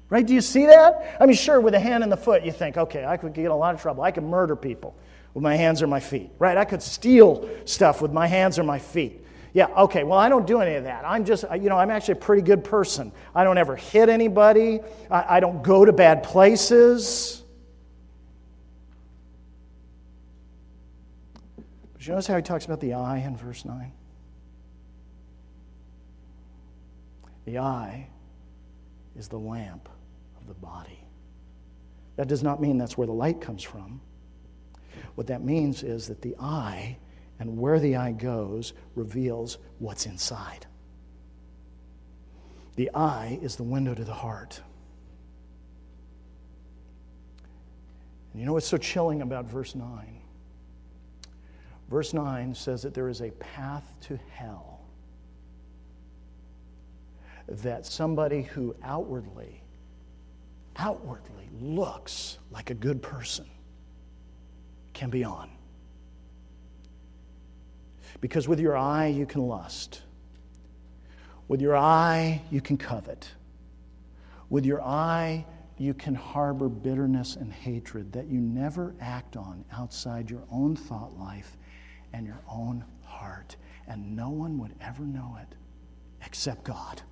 [0.10, 0.26] Right?
[0.26, 1.18] Do you see that?
[1.20, 3.52] I mean, sure, with a hand and the foot, you think, okay, I could get
[3.52, 4.02] a lot of trouble.
[4.02, 4.96] I could murder people
[5.34, 6.30] with my hands or my feet.
[6.40, 6.56] Right?
[6.56, 9.25] I could steal stuff with my hands or my feet.
[9.56, 11.06] Yeah, okay, well, I don't do any of that.
[11.08, 13.14] I'm just, uh, you know, I'm actually a pretty good person.
[13.34, 17.42] I don't ever hit anybody, I, I don't go to bad places.
[21.94, 23.94] But you notice how he talks about the eye in verse 9?
[27.46, 28.10] The eye
[29.18, 29.88] is the lamp
[30.38, 31.00] of the body.
[32.18, 34.02] That does not mean that's where the light comes from.
[35.16, 36.98] What that means is that the eye
[37.40, 40.66] and where the eye goes reveals what's inside.
[42.76, 44.62] The eye is the window to the heart.
[48.34, 50.22] And you know what's so chilling about verse 9?
[51.90, 54.82] Verse 9 says that there is a path to hell
[57.48, 59.62] that somebody who outwardly,
[60.78, 63.46] outwardly looks like a good person
[64.94, 65.50] can be on.
[68.26, 70.02] Because with your eye, you can lust.
[71.48, 73.30] With your eye, you can covet.
[74.50, 75.46] With your eye,
[75.78, 81.16] you can harbor bitterness and hatred that you never act on outside your own thought
[81.20, 81.56] life
[82.14, 83.58] and your own heart.
[83.88, 85.56] And no one would ever know it
[86.26, 87.04] except God.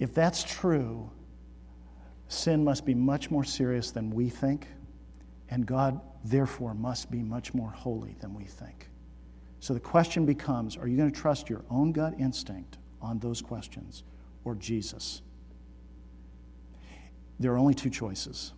[0.00, 1.12] If that's true,
[2.28, 4.66] sin must be much more serious than we think,
[5.50, 8.88] and God, therefore, must be much more holy than we think.
[9.60, 13.40] So the question becomes are you going to trust your own gut instinct on those
[13.40, 14.04] questions
[14.44, 15.22] or Jesus?
[17.40, 18.52] There are only two choices.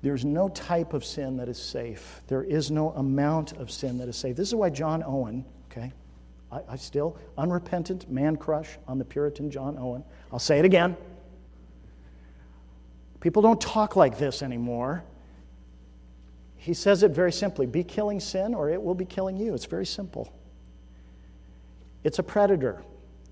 [0.00, 2.22] There's no type of sin that is safe.
[2.28, 4.36] There is no amount of sin that is safe.
[4.36, 5.44] This is why John Owen,
[6.50, 10.04] I, I still, unrepentant man crush on the Puritan John Owen.
[10.32, 10.96] I'll say it again.
[13.20, 15.02] People don't talk like this anymore.
[16.56, 19.54] He says it very simply be killing sin or it will be killing you.
[19.54, 20.32] It's very simple.
[22.04, 22.82] It's a predator.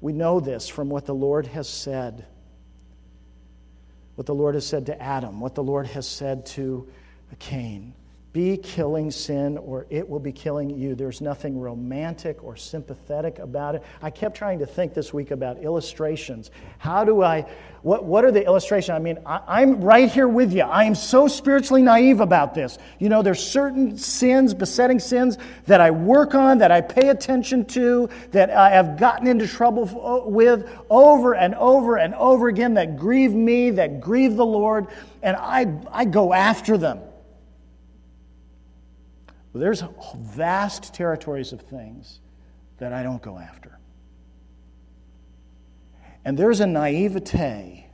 [0.01, 2.27] We know this from what the Lord has said.
[4.17, 6.89] What the Lord has said to Adam, what the Lord has said to
[7.39, 7.95] Cain
[8.37, 10.95] be killing sin or it will be killing you.
[10.95, 13.83] There's nothing romantic or sympathetic about it.
[14.03, 16.51] I kept trying to think this week about illustrations.
[16.77, 17.47] How do I,
[17.81, 18.91] what, what are the illustrations?
[18.91, 20.65] I mean, I, am right here with you.
[20.65, 22.77] I am so spiritually naive about this.
[22.99, 27.65] You know, there's certain sins, besetting sins, that I work on, that I pay attention
[27.69, 32.99] to, that I have gotten into trouble with over and over and over again, that
[32.99, 34.89] grieve me, that grieve the Lord,
[35.23, 37.01] and I, I go after them.
[39.57, 39.83] Well, there's
[40.19, 42.21] vast territories of things
[42.77, 43.79] that I don't go after.
[46.27, 47.87] And there's a naivete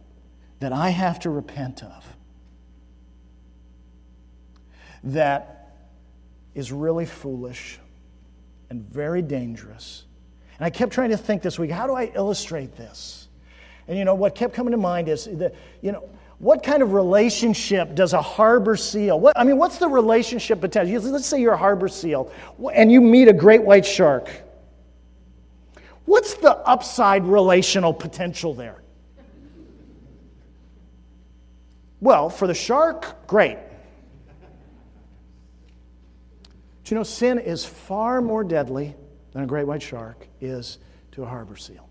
[0.58, 2.04] that I have to repent of
[5.04, 5.76] that
[6.56, 7.78] is really foolish
[8.68, 10.02] and very dangerous.
[10.58, 13.28] And I kept trying to think this week how do I illustrate this?
[13.86, 16.08] And you know, what kept coming to mind is that, you know,
[16.42, 19.20] what kind of relationship does a harbor seal?
[19.20, 21.12] What, I mean, what's the relationship potential?
[21.12, 22.32] Let's say you're a harbor seal
[22.74, 24.28] and you meet a great white shark.
[26.04, 28.82] What's the upside relational potential there?
[32.00, 33.58] Well, for the shark, great.
[36.82, 38.96] Do you know sin is far more deadly
[39.30, 40.78] than a great white shark is
[41.12, 41.88] to a harbor seal?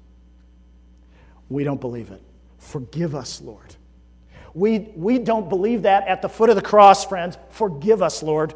[1.47, 2.21] We don't believe it.
[2.57, 3.77] Forgive us, Lord.
[4.53, 7.37] We, we don't believe that at the foot of the cross, friends.
[7.49, 8.53] Forgive us, Lord.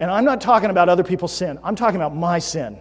[0.00, 2.78] And I'm not talking about other people's sin, I'm talking about my sin.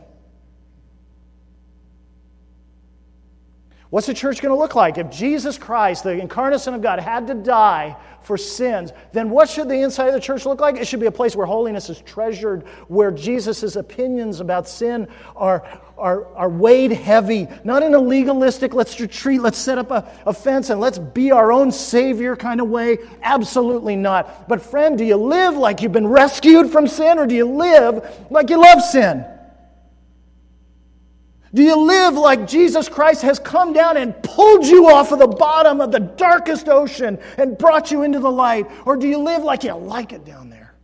[3.95, 4.97] What's the church going to look like?
[4.97, 9.47] If Jesus Christ, the incarnate Son of God, had to die for sins, then what
[9.47, 10.75] should the inside of the church look like?
[10.75, 15.65] It should be a place where holiness is treasured, where Jesus' opinions about sin are,
[15.97, 20.33] are, are weighed heavy, not in a legalistic, let's retreat, let's set up a, a
[20.33, 22.97] fence and let's be our own Savior kind of way.
[23.23, 24.49] Absolutely not.
[24.49, 28.25] But, friend, do you live like you've been rescued from sin, or do you live
[28.29, 29.25] like you love sin?
[31.53, 35.27] Do you live like Jesus Christ has come down and pulled you off of the
[35.27, 38.69] bottom of the darkest ocean and brought you into the light?
[38.85, 40.75] Or do you live like you like it down there?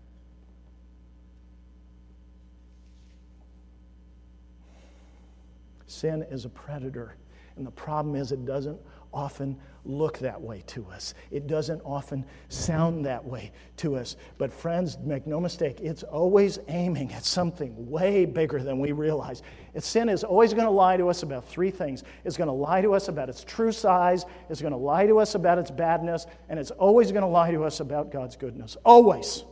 [5.87, 7.15] Sin is a predator,
[7.57, 8.79] and the problem is it doesn't
[9.13, 11.13] often look that way to us.
[11.31, 14.15] It doesn't often sound that way to us.
[14.37, 19.41] But, friends, make no mistake, it's always aiming at something way bigger than we realize.
[19.79, 22.81] sin is always going to lie to us about three things it's going to lie
[22.81, 26.27] to us about its true size, it's going to lie to us about its badness,
[26.49, 28.77] and it's always going to lie to us about God's goodness.
[28.85, 29.43] Always.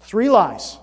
[0.00, 0.78] Three lies.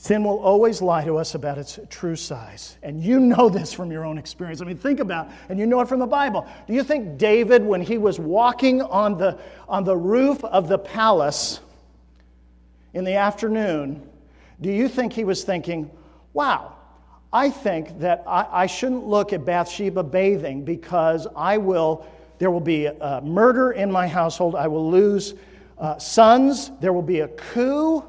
[0.00, 2.78] Sin will always lie to us about its true size.
[2.82, 4.62] And you know this from your own experience.
[4.62, 6.48] I mean, think about it, and you know it from the Bible.
[6.66, 9.38] Do you think David, when he was walking on the,
[9.68, 11.60] on the roof of the palace
[12.94, 14.08] in the afternoon,
[14.62, 15.90] do you think he was thinking,
[16.32, 16.78] wow,
[17.30, 22.06] I think that I, I shouldn't look at Bathsheba bathing because I will,
[22.38, 22.88] there will be
[23.22, 25.34] murder in my household, I will lose
[25.76, 28.02] uh, sons, there will be a coup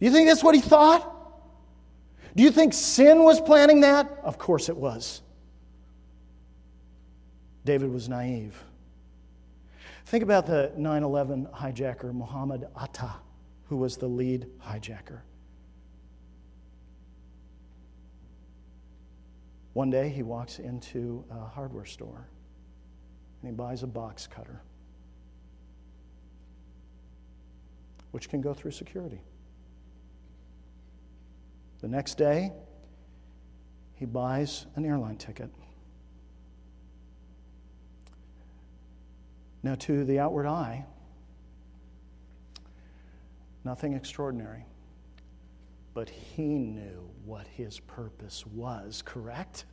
[0.00, 1.14] do you think that's what he thought?
[2.36, 4.20] Do you think sin was planning that?
[4.22, 5.22] Of course it was.
[7.64, 8.62] David was naive.
[10.06, 13.12] Think about the 9 11 hijacker, Muhammad Atta,
[13.64, 15.20] who was the lead hijacker.
[19.74, 22.26] One day he walks into a hardware store
[23.42, 24.62] and he buys a box cutter,
[28.12, 29.20] which can go through security.
[31.80, 32.52] The next day,
[33.94, 35.50] he buys an airline ticket.
[39.62, 40.84] Now, to the outward eye,
[43.64, 44.64] nothing extraordinary.
[45.94, 49.64] But he knew what his purpose was, correct?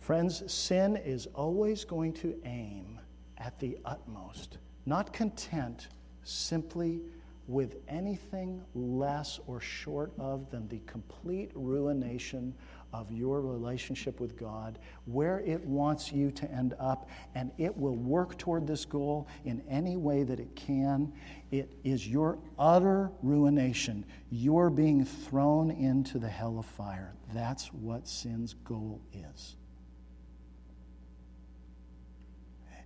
[0.00, 2.98] Friends, sin is always going to aim
[3.38, 5.88] at the utmost, not content
[6.22, 7.02] simply
[7.46, 12.54] with anything less or short of than the complete ruination
[12.92, 17.96] of your relationship with God, where it wants you to end up, and it will
[17.96, 21.12] work toward this goal in any way that it can.
[21.50, 24.04] It is your utter ruination.
[24.30, 27.14] You're being thrown into the hell of fire.
[27.34, 29.56] That's what sin's goal is.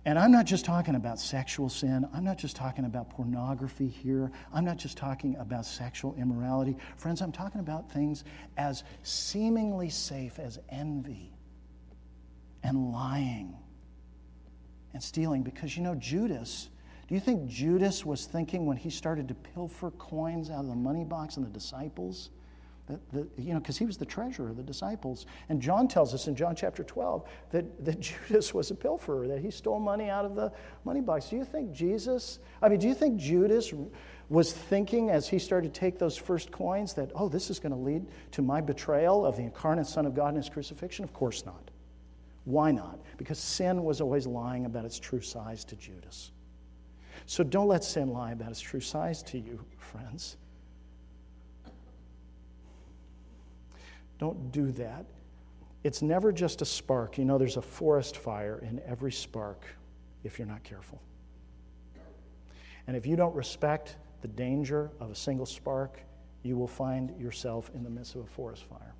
[0.03, 2.07] And I'm not just talking about sexual sin.
[2.11, 4.31] I'm not just talking about pornography here.
[4.51, 6.75] I'm not just talking about sexual immorality.
[6.97, 8.23] Friends, I'm talking about things
[8.57, 11.31] as seemingly safe as envy
[12.63, 13.55] and lying
[14.93, 15.43] and stealing.
[15.43, 16.69] Because you know, Judas,
[17.07, 20.75] do you think Judas was thinking when he started to pilfer coins out of the
[20.75, 22.31] money box and the disciples?
[23.11, 25.25] The, you know, because he was the treasurer of the disciples.
[25.49, 29.39] And John tells us in John chapter 12 that, that Judas was a pilferer, that
[29.39, 30.51] he stole money out of the
[30.83, 31.29] money box.
[31.29, 33.73] Do you think Jesus, I mean, do you think Judas
[34.29, 37.73] was thinking as he started to take those first coins that, oh, this is going
[37.73, 41.03] to lead to my betrayal of the incarnate Son of God in his crucifixion?
[41.03, 41.71] Of course not.
[42.45, 42.99] Why not?
[43.17, 46.31] Because sin was always lying about its true size to Judas.
[47.25, 50.37] So don't let sin lie about its true size to you, friends.
[54.21, 55.07] Don't do that.
[55.83, 57.17] It's never just a spark.
[57.17, 59.65] You know, there's a forest fire in every spark
[60.23, 61.01] if you're not careful.
[62.85, 65.99] And if you don't respect the danger of a single spark,
[66.43, 68.93] you will find yourself in the midst of a forest fire.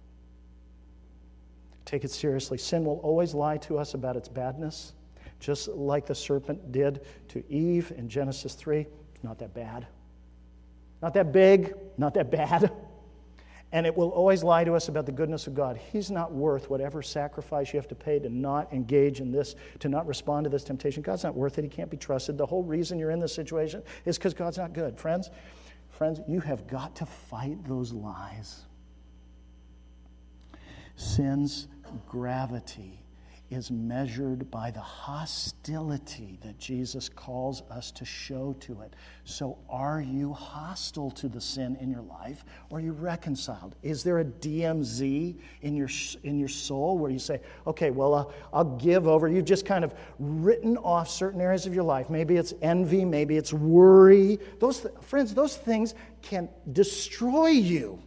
[1.85, 2.57] Take it seriously.
[2.57, 4.93] Sin will always lie to us about its badness
[5.39, 8.87] just like the serpent did to Eve in Genesis 3.
[9.13, 9.85] It's not that bad.
[11.01, 12.71] Not that big, not that bad.
[13.73, 15.77] And it will always lie to us about the goodness of God.
[15.77, 19.87] He's not worth whatever sacrifice you have to pay to not engage in this, to
[19.87, 21.01] not respond to this temptation.
[21.01, 21.63] God's not worth it.
[21.63, 22.37] He can't be trusted.
[22.37, 24.97] The whole reason you're in this situation is because God's not good.
[24.97, 25.29] Friends,
[25.89, 28.65] friends, you have got to fight those lies.
[30.95, 31.67] Sin's
[32.07, 33.01] gravity
[33.51, 38.95] is measured by the hostility that Jesus calls us to show to it.
[39.25, 43.75] So, are you hostile to the sin in your life or are you reconciled?
[43.83, 45.89] Is there a DMZ in your,
[46.23, 49.27] in your soul where you say, okay, well, uh, I'll give over?
[49.27, 52.09] You've just kind of written off certain areas of your life.
[52.09, 54.39] Maybe it's envy, maybe it's worry.
[54.59, 58.01] Those, friends, those things can destroy you.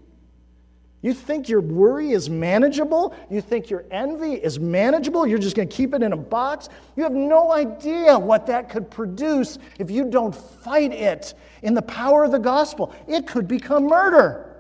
[1.05, 3.15] You think your worry is manageable?
[3.29, 5.27] You think your envy is manageable?
[5.27, 6.71] You're just going to keep it in a box?
[6.97, 11.83] You have no idea what that could produce if you don't fight it in the
[11.83, 12.95] power of the gospel.
[13.07, 14.57] It could become murder.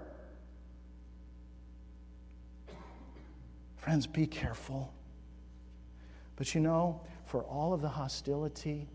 [3.78, 4.92] Friends, be careful.
[6.36, 8.86] But you know, for all of the hostility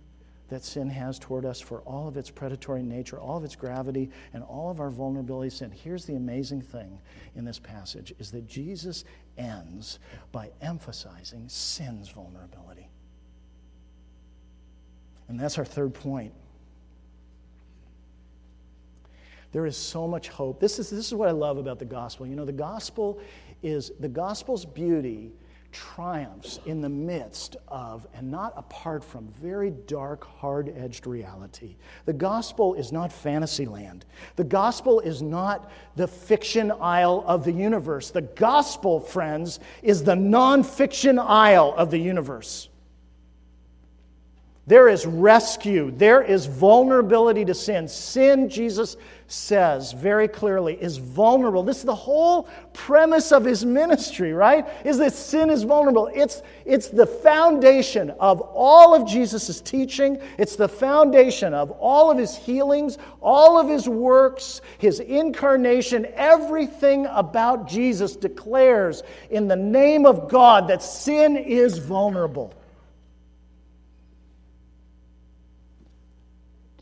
[0.50, 4.10] that sin has toward us for all of its predatory nature, all of its gravity,
[4.34, 5.72] and all of our vulnerability sin.
[5.72, 7.00] Here's the amazing thing
[7.36, 9.06] in this passage is that Jesus
[9.38, 10.00] ends
[10.32, 12.90] by emphasizing sin's vulnerability.
[15.28, 16.34] And that's our third point.
[19.52, 20.60] There is so much hope.
[20.60, 22.28] This is, this is what I love about the gospel.
[22.28, 23.20] You know, the gospel
[23.64, 25.32] is the gospel's beauty
[25.72, 31.76] triumphs in the midst of and not apart from very dark, hard edged reality.
[32.06, 34.06] The gospel is not fantasy land.
[34.36, 38.12] The gospel is not the fiction aisle of the universe.
[38.12, 42.70] The gospel, friends, is the non fiction aisle of the universe.
[44.70, 45.90] There is rescue.
[45.90, 47.88] There is vulnerability to sin.
[47.88, 48.98] Sin, Jesus
[49.30, 51.64] says very clearly, is vulnerable.
[51.64, 54.68] This is the whole premise of his ministry, right?
[54.84, 56.10] Is that sin is vulnerable.
[56.14, 62.18] It's, it's the foundation of all of Jesus' teaching, it's the foundation of all of
[62.18, 66.08] his healings, all of his works, his incarnation.
[66.16, 72.54] Everything about Jesus declares in the name of God that sin is vulnerable.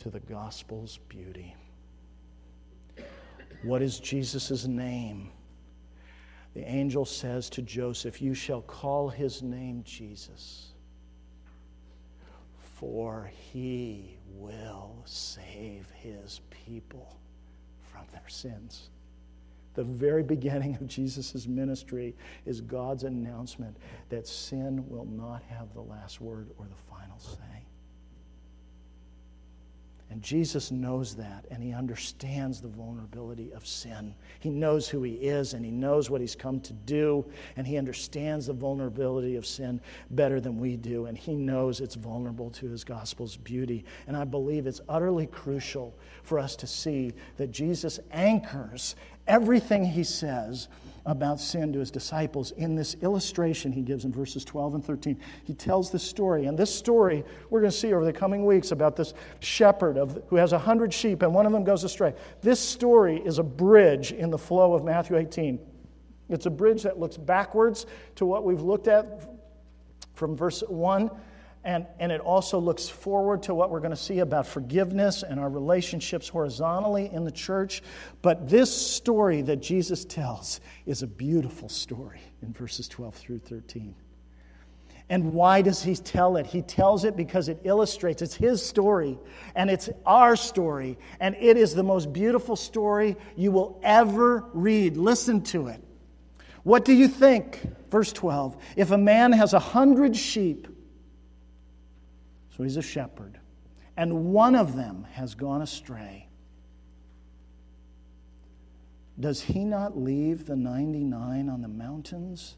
[0.07, 1.56] to the gospel's beauty.
[3.63, 5.31] What is Jesus' name?
[6.53, 10.73] The angel says to Joseph, You shall call his name Jesus,
[12.57, 17.17] for he will save his people
[17.91, 18.89] from their sins.
[19.75, 22.15] The very beginning of Jesus' ministry
[22.47, 23.77] is God's announcement
[24.09, 27.66] that sin will not have the last word or the final say.
[30.09, 34.15] And Jesus knows that, and he understands the vulnerability of sin.
[34.39, 37.25] He knows who he is, and he knows what he's come to do,
[37.57, 39.81] and he understands the vulnerability of sin
[40.11, 43.83] better than we do, and he knows it's vulnerable to his gospel's beauty.
[44.07, 45.93] And I believe it's utterly crucial
[46.23, 48.95] for us to see that Jesus anchors
[49.27, 50.69] everything he says
[51.07, 55.17] about sin to his disciples in this illustration he gives in verses 12 and 13.
[55.45, 58.71] He tells this story, and this story we're going to see over the coming weeks
[58.71, 62.13] about this shepherd of, who has a hundred sheep and one of them goes astray.
[62.41, 65.57] This story is a bridge in the flow of Matthew 18.
[66.29, 67.85] It's a bridge that looks backwards
[68.15, 69.29] to what we've looked at
[70.13, 71.09] from verse 1
[71.67, 75.37] and, and it also looks forward to what we're going to see about forgiveness and
[75.37, 77.83] our relationships horizontally in the church.
[78.21, 83.93] But this story that Jesus tells is a beautiful story in verses 12 through 13.
[85.09, 86.45] And why does he tell it?
[86.45, 89.19] He tells it because it illustrates, it's his story,
[89.53, 94.95] and it's our story, and it is the most beautiful story you will ever read.
[94.95, 95.83] Listen to it.
[96.63, 97.59] What do you think?
[97.91, 98.55] Verse 12.
[98.77, 100.69] If a man has a hundred sheep,
[102.57, 103.39] so he's a shepherd.
[103.95, 106.27] And one of them has gone astray.
[109.19, 112.55] Does he not leave the 99 on the mountains?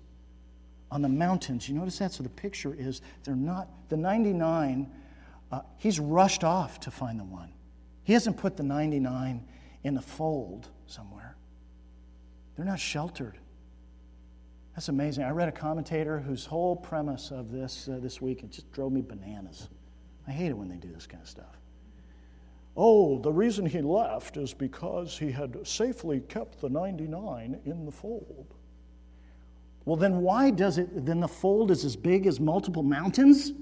[0.92, 1.68] On the mountains.
[1.68, 2.14] You notice that?
[2.14, 4.90] So the picture is they're not, the 99
[5.52, 7.52] uh, he's rushed off to find the one.
[8.04, 9.46] He hasn't put the 99
[9.84, 11.36] in a fold somewhere.
[12.56, 13.38] They're not sheltered.
[14.76, 15.24] That's amazing.
[15.24, 18.92] I read a commentator whose whole premise of this uh, this week it just drove
[18.92, 19.70] me bananas.
[20.30, 21.58] I hate it when they do this kind of stuff.
[22.78, 27.92] Oh, the reason he left is because he had safely kept the 99 in the
[27.92, 28.54] fold.
[29.86, 33.54] Well, then why does it, then the fold is as big as multiple mountains?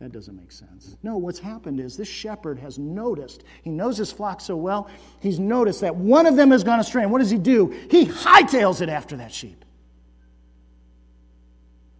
[0.00, 0.96] That doesn't make sense.
[1.02, 4.88] No, what's happened is this shepherd has noticed, he knows his flock so well,
[5.20, 7.02] he's noticed that one of them has gone astray.
[7.02, 7.68] And what does he do?
[7.90, 9.64] He hightails it after that sheep.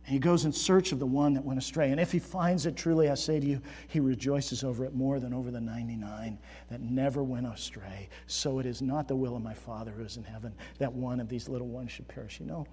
[0.09, 1.91] And he goes in search of the one that went astray.
[1.91, 5.21] And if he finds it, truly, I say to you, he rejoices over it more
[5.21, 6.39] than over the 99
[6.71, 8.09] that never went astray.
[8.27, 11.21] So it is not the will of my Father who is in heaven that one
[11.21, 12.41] of these little ones should perish.
[12.41, 12.67] You know,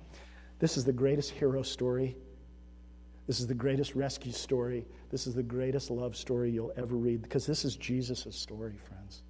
[0.60, 2.16] this is the greatest hero story.
[3.28, 4.86] This is the greatest rescue story.
[5.10, 9.24] This is the greatest love story you'll ever read because this is Jesus' story, friends.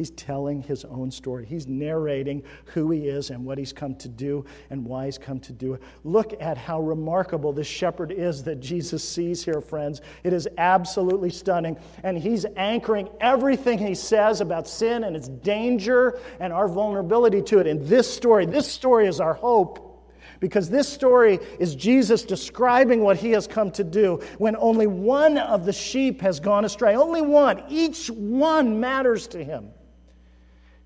[0.00, 1.44] He's telling his own story.
[1.44, 5.38] He's narrating who he is and what he's come to do and why he's come
[5.40, 5.82] to do it.
[6.04, 10.00] Look at how remarkable this shepherd is that Jesus sees here, friends.
[10.24, 11.76] It is absolutely stunning.
[12.02, 17.58] And he's anchoring everything he says about sin and its danger and our vulnerability to
[17.58, 18.46] it in this story.
[18.46, 20.02] This story is our hope
[20.40, 25.36] because this story is Jesus describing what he has come to do when only one
[25.36, 26.96] of the sheep has gone astray.
[26.96, 27.62] Only one.
[27.68, 29.72] Each one matters to him.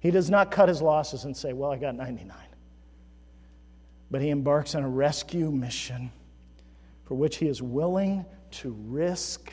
[0.05, 2.37] He does not cut his losses and say, Well, I got 99.
[4.11, 6.13] But he embarks on a rescue mission
[7.07, 9.51] for which he is willing to risk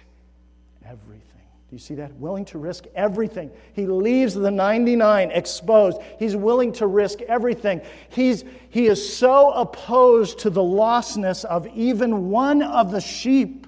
[0.86, 1.24] everything.
[1.70, 2.12] Do you see that?
[2.16, 3.50] Willing to risk everything.
[3.72, 6.02] He leaves the 99 exposed.
[6.20, 7.82] He's willing to risk everything.
[8.10, 13.61] He's, he is so opposed to the lostness of even one of the sheep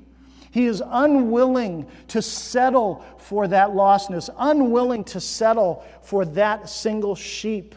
[0.53, 7.73] he is unwilling to settle for that lostness, unwilling to settle for that single sheep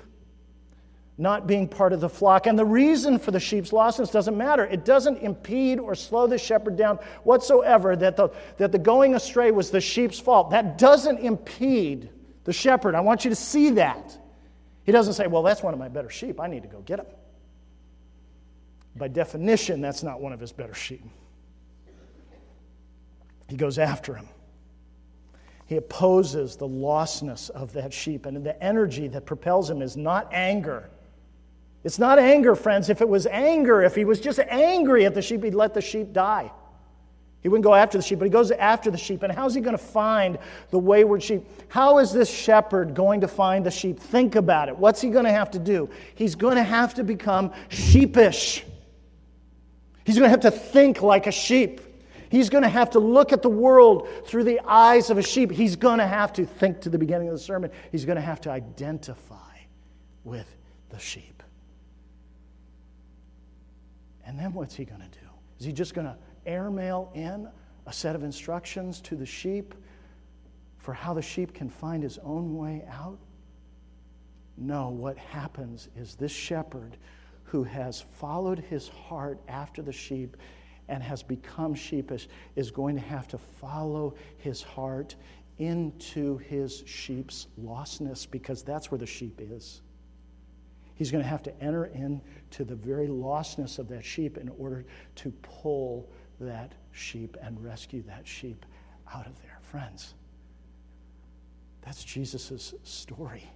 [1.17, 2.47] not being part of the flock.
[2.47, 4.67] And the reason for the sheep's lostness doesn't matter.
[4.67, 9.53] It doesn't impede or slow the shepherd down whatsoever that the, that the going astray
[9.53, 10.51] was the sheep's fault.
[10.51, 12.11] That doesn't impede
[12.45, 12.95] the shepherd.
[12.95, 14.19] I want you to see that.
[14.85, 16.39] He doesn't say, Well, that's one of my better sheep.
[16.43, 17.07] I need to go get him.
[18.95, 21.03] By definition, that's not one of his better sheep.
[23.49, 24.29] He goes after him.
[25.67, 30.29] He opposes the lostness of that sheep, and the energy that propels him is not
[30.33, 30.89] anger.
[31.83, 32.89] It's not anger, friends.
[32.89, 35.81] If it was anger, if he was just angry at the sheep, he'd let the
[35.81, 36.51] sheep die.
[37.43, 39.23] He wouldn't go after the sheep, but he goes after the sheep.
[39.23, 40.37] And how's he going to find
[40.71, 41.45] the wayward sheep?
[41.69, 44.01] How is this shepherd going to find the sheep?
[44.01, 44.77] Think about it.
[44.77, 45.89] What's he going to have to do?
[46.17, 48.65] He's going to have to become sheepish.
[50.05, 51.81] He's going to have to think like a sheep.
[52.31, 55.51] He's going to have to look at the world through the eyes of a sheep.
[55.51, 57.71] He's going to have to think to the beginning of the sermon.
[57.93, 59.37] He's going to have to identify
[60.25, 60.57] with
[60.91, 61.43] the sheep.
[64.25, 65.27] And then what's he going to do?
[65.59, 67.49] Is he just going to airmail in
[67.87, 69.75] a set of instructions to the sheep
[70.79, 73.19] for how the sheep can find his own way out?
[74.57, 76.97] No, what happens is this shepherd
[77.45, 80.37] who has followed his heart after the sheep
[80.89, 85.17] and has become sheepish is going to have to follow his heart
[85.59, 89.83] into his sheep's lostness because that's where the sheep is.
[90.95, 94.85] He's going to have to enter into the very lostness of that sheep in order
[95.17, 96.09] to pull
[96.41, 98.65] that sheep and rescue that sheep
[99.15, 99.59] out of there.
[99.61, 100.15] Friends,
[101.83, 103.51] that's Jesus' story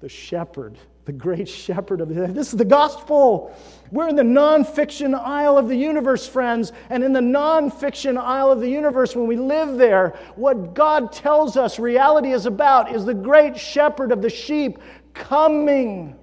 [0.00, 2.26] the shepherd, the great shepherd of the.
[2.28, 3.56] This is the gospel.
[3.90, 6.72] We're in the nonfiction aisle of the universe, friends.
[6.90, 11.56] And in the nonfiction aisle of the universe, when we live there, what God tells
[11.56, 14.78] us reality is about is the great shepherd of the sheep
[15.14, 16.17] coming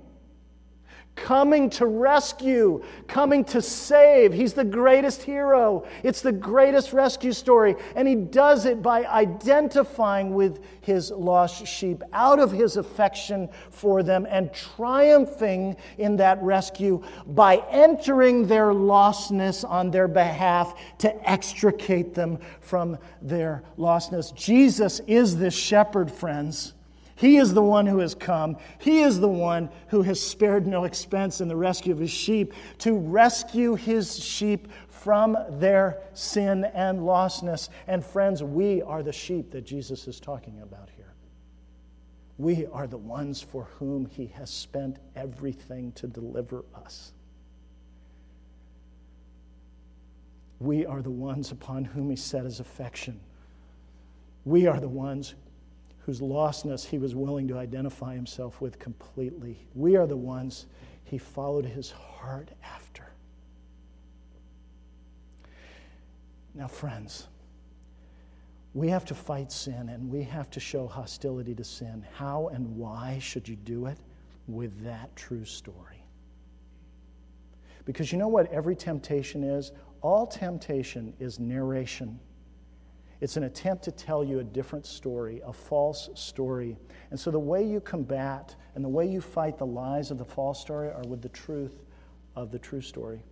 [1.15, 4.31] coming to rescue, coming to save.
[4.33, 5.85] He's the greatest hero.
[6.03, 7.75] It's the greatest rescue story.
[7.95, 14.03] And he does it by identifying with his lost sheep out of his affection for
[14.03, 22.13] them and triumphing in that rescue by entering their lostness on their behalf to extricate
[22.13, 24.33] them from their lostness.
[24.35, 26.74] Jesus is this shepherd, friends.
[27.15, 28.57] He is the one who has come.
[28.79, 32.53] He is the one who has spared no expense in the rescue of his sheep
[32.79, 37.69] to rescue his sheep from their sin and lostness.
[37.87, 41.13] And friends, we are the sheep that Jesus is talking about here.
[42.37, 47.13] We are the ones for whom he has spent everything to deliver us.
[50.59, 53.19] we are the ones upon whom he set his affection.
[54.45, 55.35] We are the ones
[56.05, 59.57] whose lostness he was willing to identify himself with completely.
[59.73, 60.67] We are the ones
[61.03, 63.11] he followed his heart after.
[66.53, 67.27] Now, friends,
[68.75, 72.05] we have to fight sin and we have to show hostility to sin.
[72.13, 73.97] How and why should you do it?
[74.47, 76.03] With that true story.
[77.83, 79.71] Because you know what every temptation is?
[80.01, 82.19] All temptation is narration.
[83.25, 86.77] It's an attempt to tell you a different story, a false story.
[87.09, 90.25] And so the way you combat and the way you fight the lies of the
[90.25, 91.73] false story are with the truth
[92.35, 93.23] of the true story.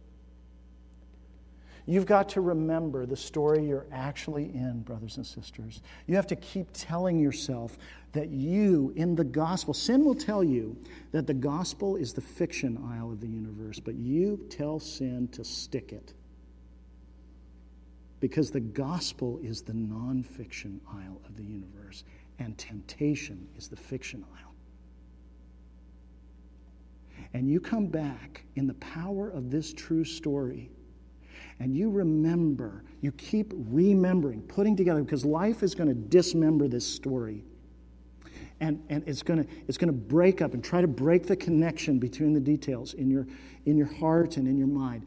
[1.86, 5.84] You've got to remember the story you're actually in, brothers and sisters.
[6.08, 7.78] You have to keep telling yourself
[8.14, 10.76] that you, in the gospel, sin will tell you
[11.12, 15.44] that the gospel is the fiction aisle of the universe, but you tell sin to
[15.44, 16.16] stick it.
[18.24, 22.06] Because the gospel is the nonfiction aisle of the universe,
[22.40, 24.54] and temptation is the fiction aisle.
[27.34, 30.72] And you come back in the power of this true story
[31.60, 36.88] and you remember, you keep remembering, putting together, because life is going to dismember this
[36.88, 37.44] story.
[38.62, 41.36] And, and it's going to it's going to break up and try to break the
[41.36, 43.28] connection between the details in your
[43.66, 45.06] in your heart and in your mind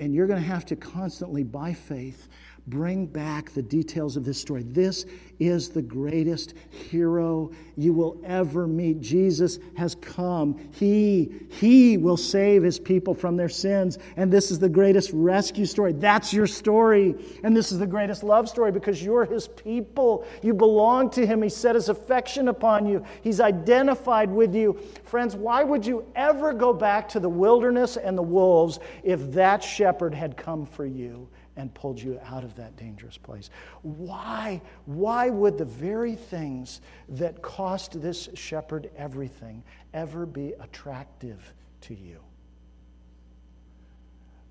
[0.00, 2.28] and you're going to have to constantly by faith
[2.68, 4.62] bring back the details of this story.
[4.62, 5.06] This
[5.38, 9.00] is the greatest hero you will ever meet.
[9.00, 10.58] Jesus has come.
[10.72, 13.98] He, he will save his people from their sins.
[14.16, 15.92] And this is the greatest rescue story.
[15.92, 17.14] That's your story.
[17.44, 20.26] And this is the greatest love story because you're his people.
[20.42, 21.42] You belong to him.
[21.42, 24.78] He set his affection upon you, he's identified with you.
[25.04, 29.62] Friends, why would you ever go back to the wilderness and the wolves if that
[29.62, 31.28] shepherd had come for you?
[31.58, 33.50] And pulled you out of that dangerous place.
[33.82, 36.80] Why, why would the very things
[37.10, 41.52] that cost this shepherd everything ever be attractive
[41.82, 42.20] to you?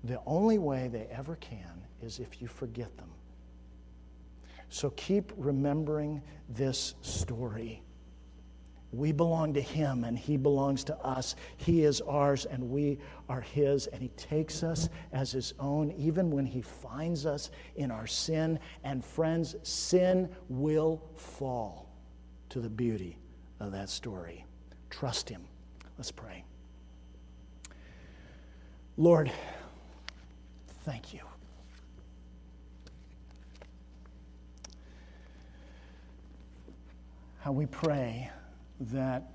[0.04, 3.10] The only way they ever can is if you forget them.
[4.68, 7.82] So keep remembering this story.
[8.92, 11.36] We belong to Him and He belongs to us.
[11.58, 13.86] He is ours and we are His.
[13.88, 18.58] And He takes us as His own, even when He finds us in our sin.
[18.84, 21.90] And friends, sin will fall
[22.48, 23.18] to the beauty
[23.60, 24.44] of that story.
[24.88, 25.42] Trust Him.
[25.98, 26.44] Let's pray.
[28.96, 29.30] Lord,
[30.84, 31.20] thank you.
[37.40, 38.30] How we pray
[38.80, 39.30] that,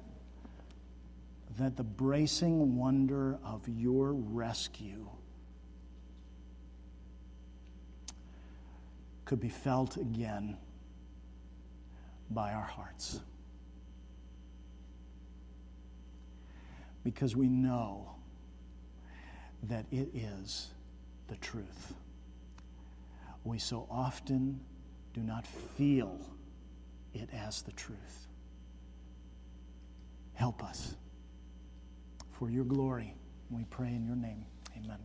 [1.58, 5.08] that the bracing wonder of your rescue
[9.26, 10.58] could be felt again
[12.30, 13.20] by our hearts.
[17.04, 18.12] Because we know
[19.64, 20.70] that it is
[21.28, 21.94] the truth.
[23.44, 24.60] We so often
[25.14, 26.20] do not feel
[27.14, 28.28] it as the truth.
[30.34, 30.96] Help us
[32.32, 33.16] for your glory.
[33.50, 34.46] We pray in your name.
[34.78, 35.00] Amen.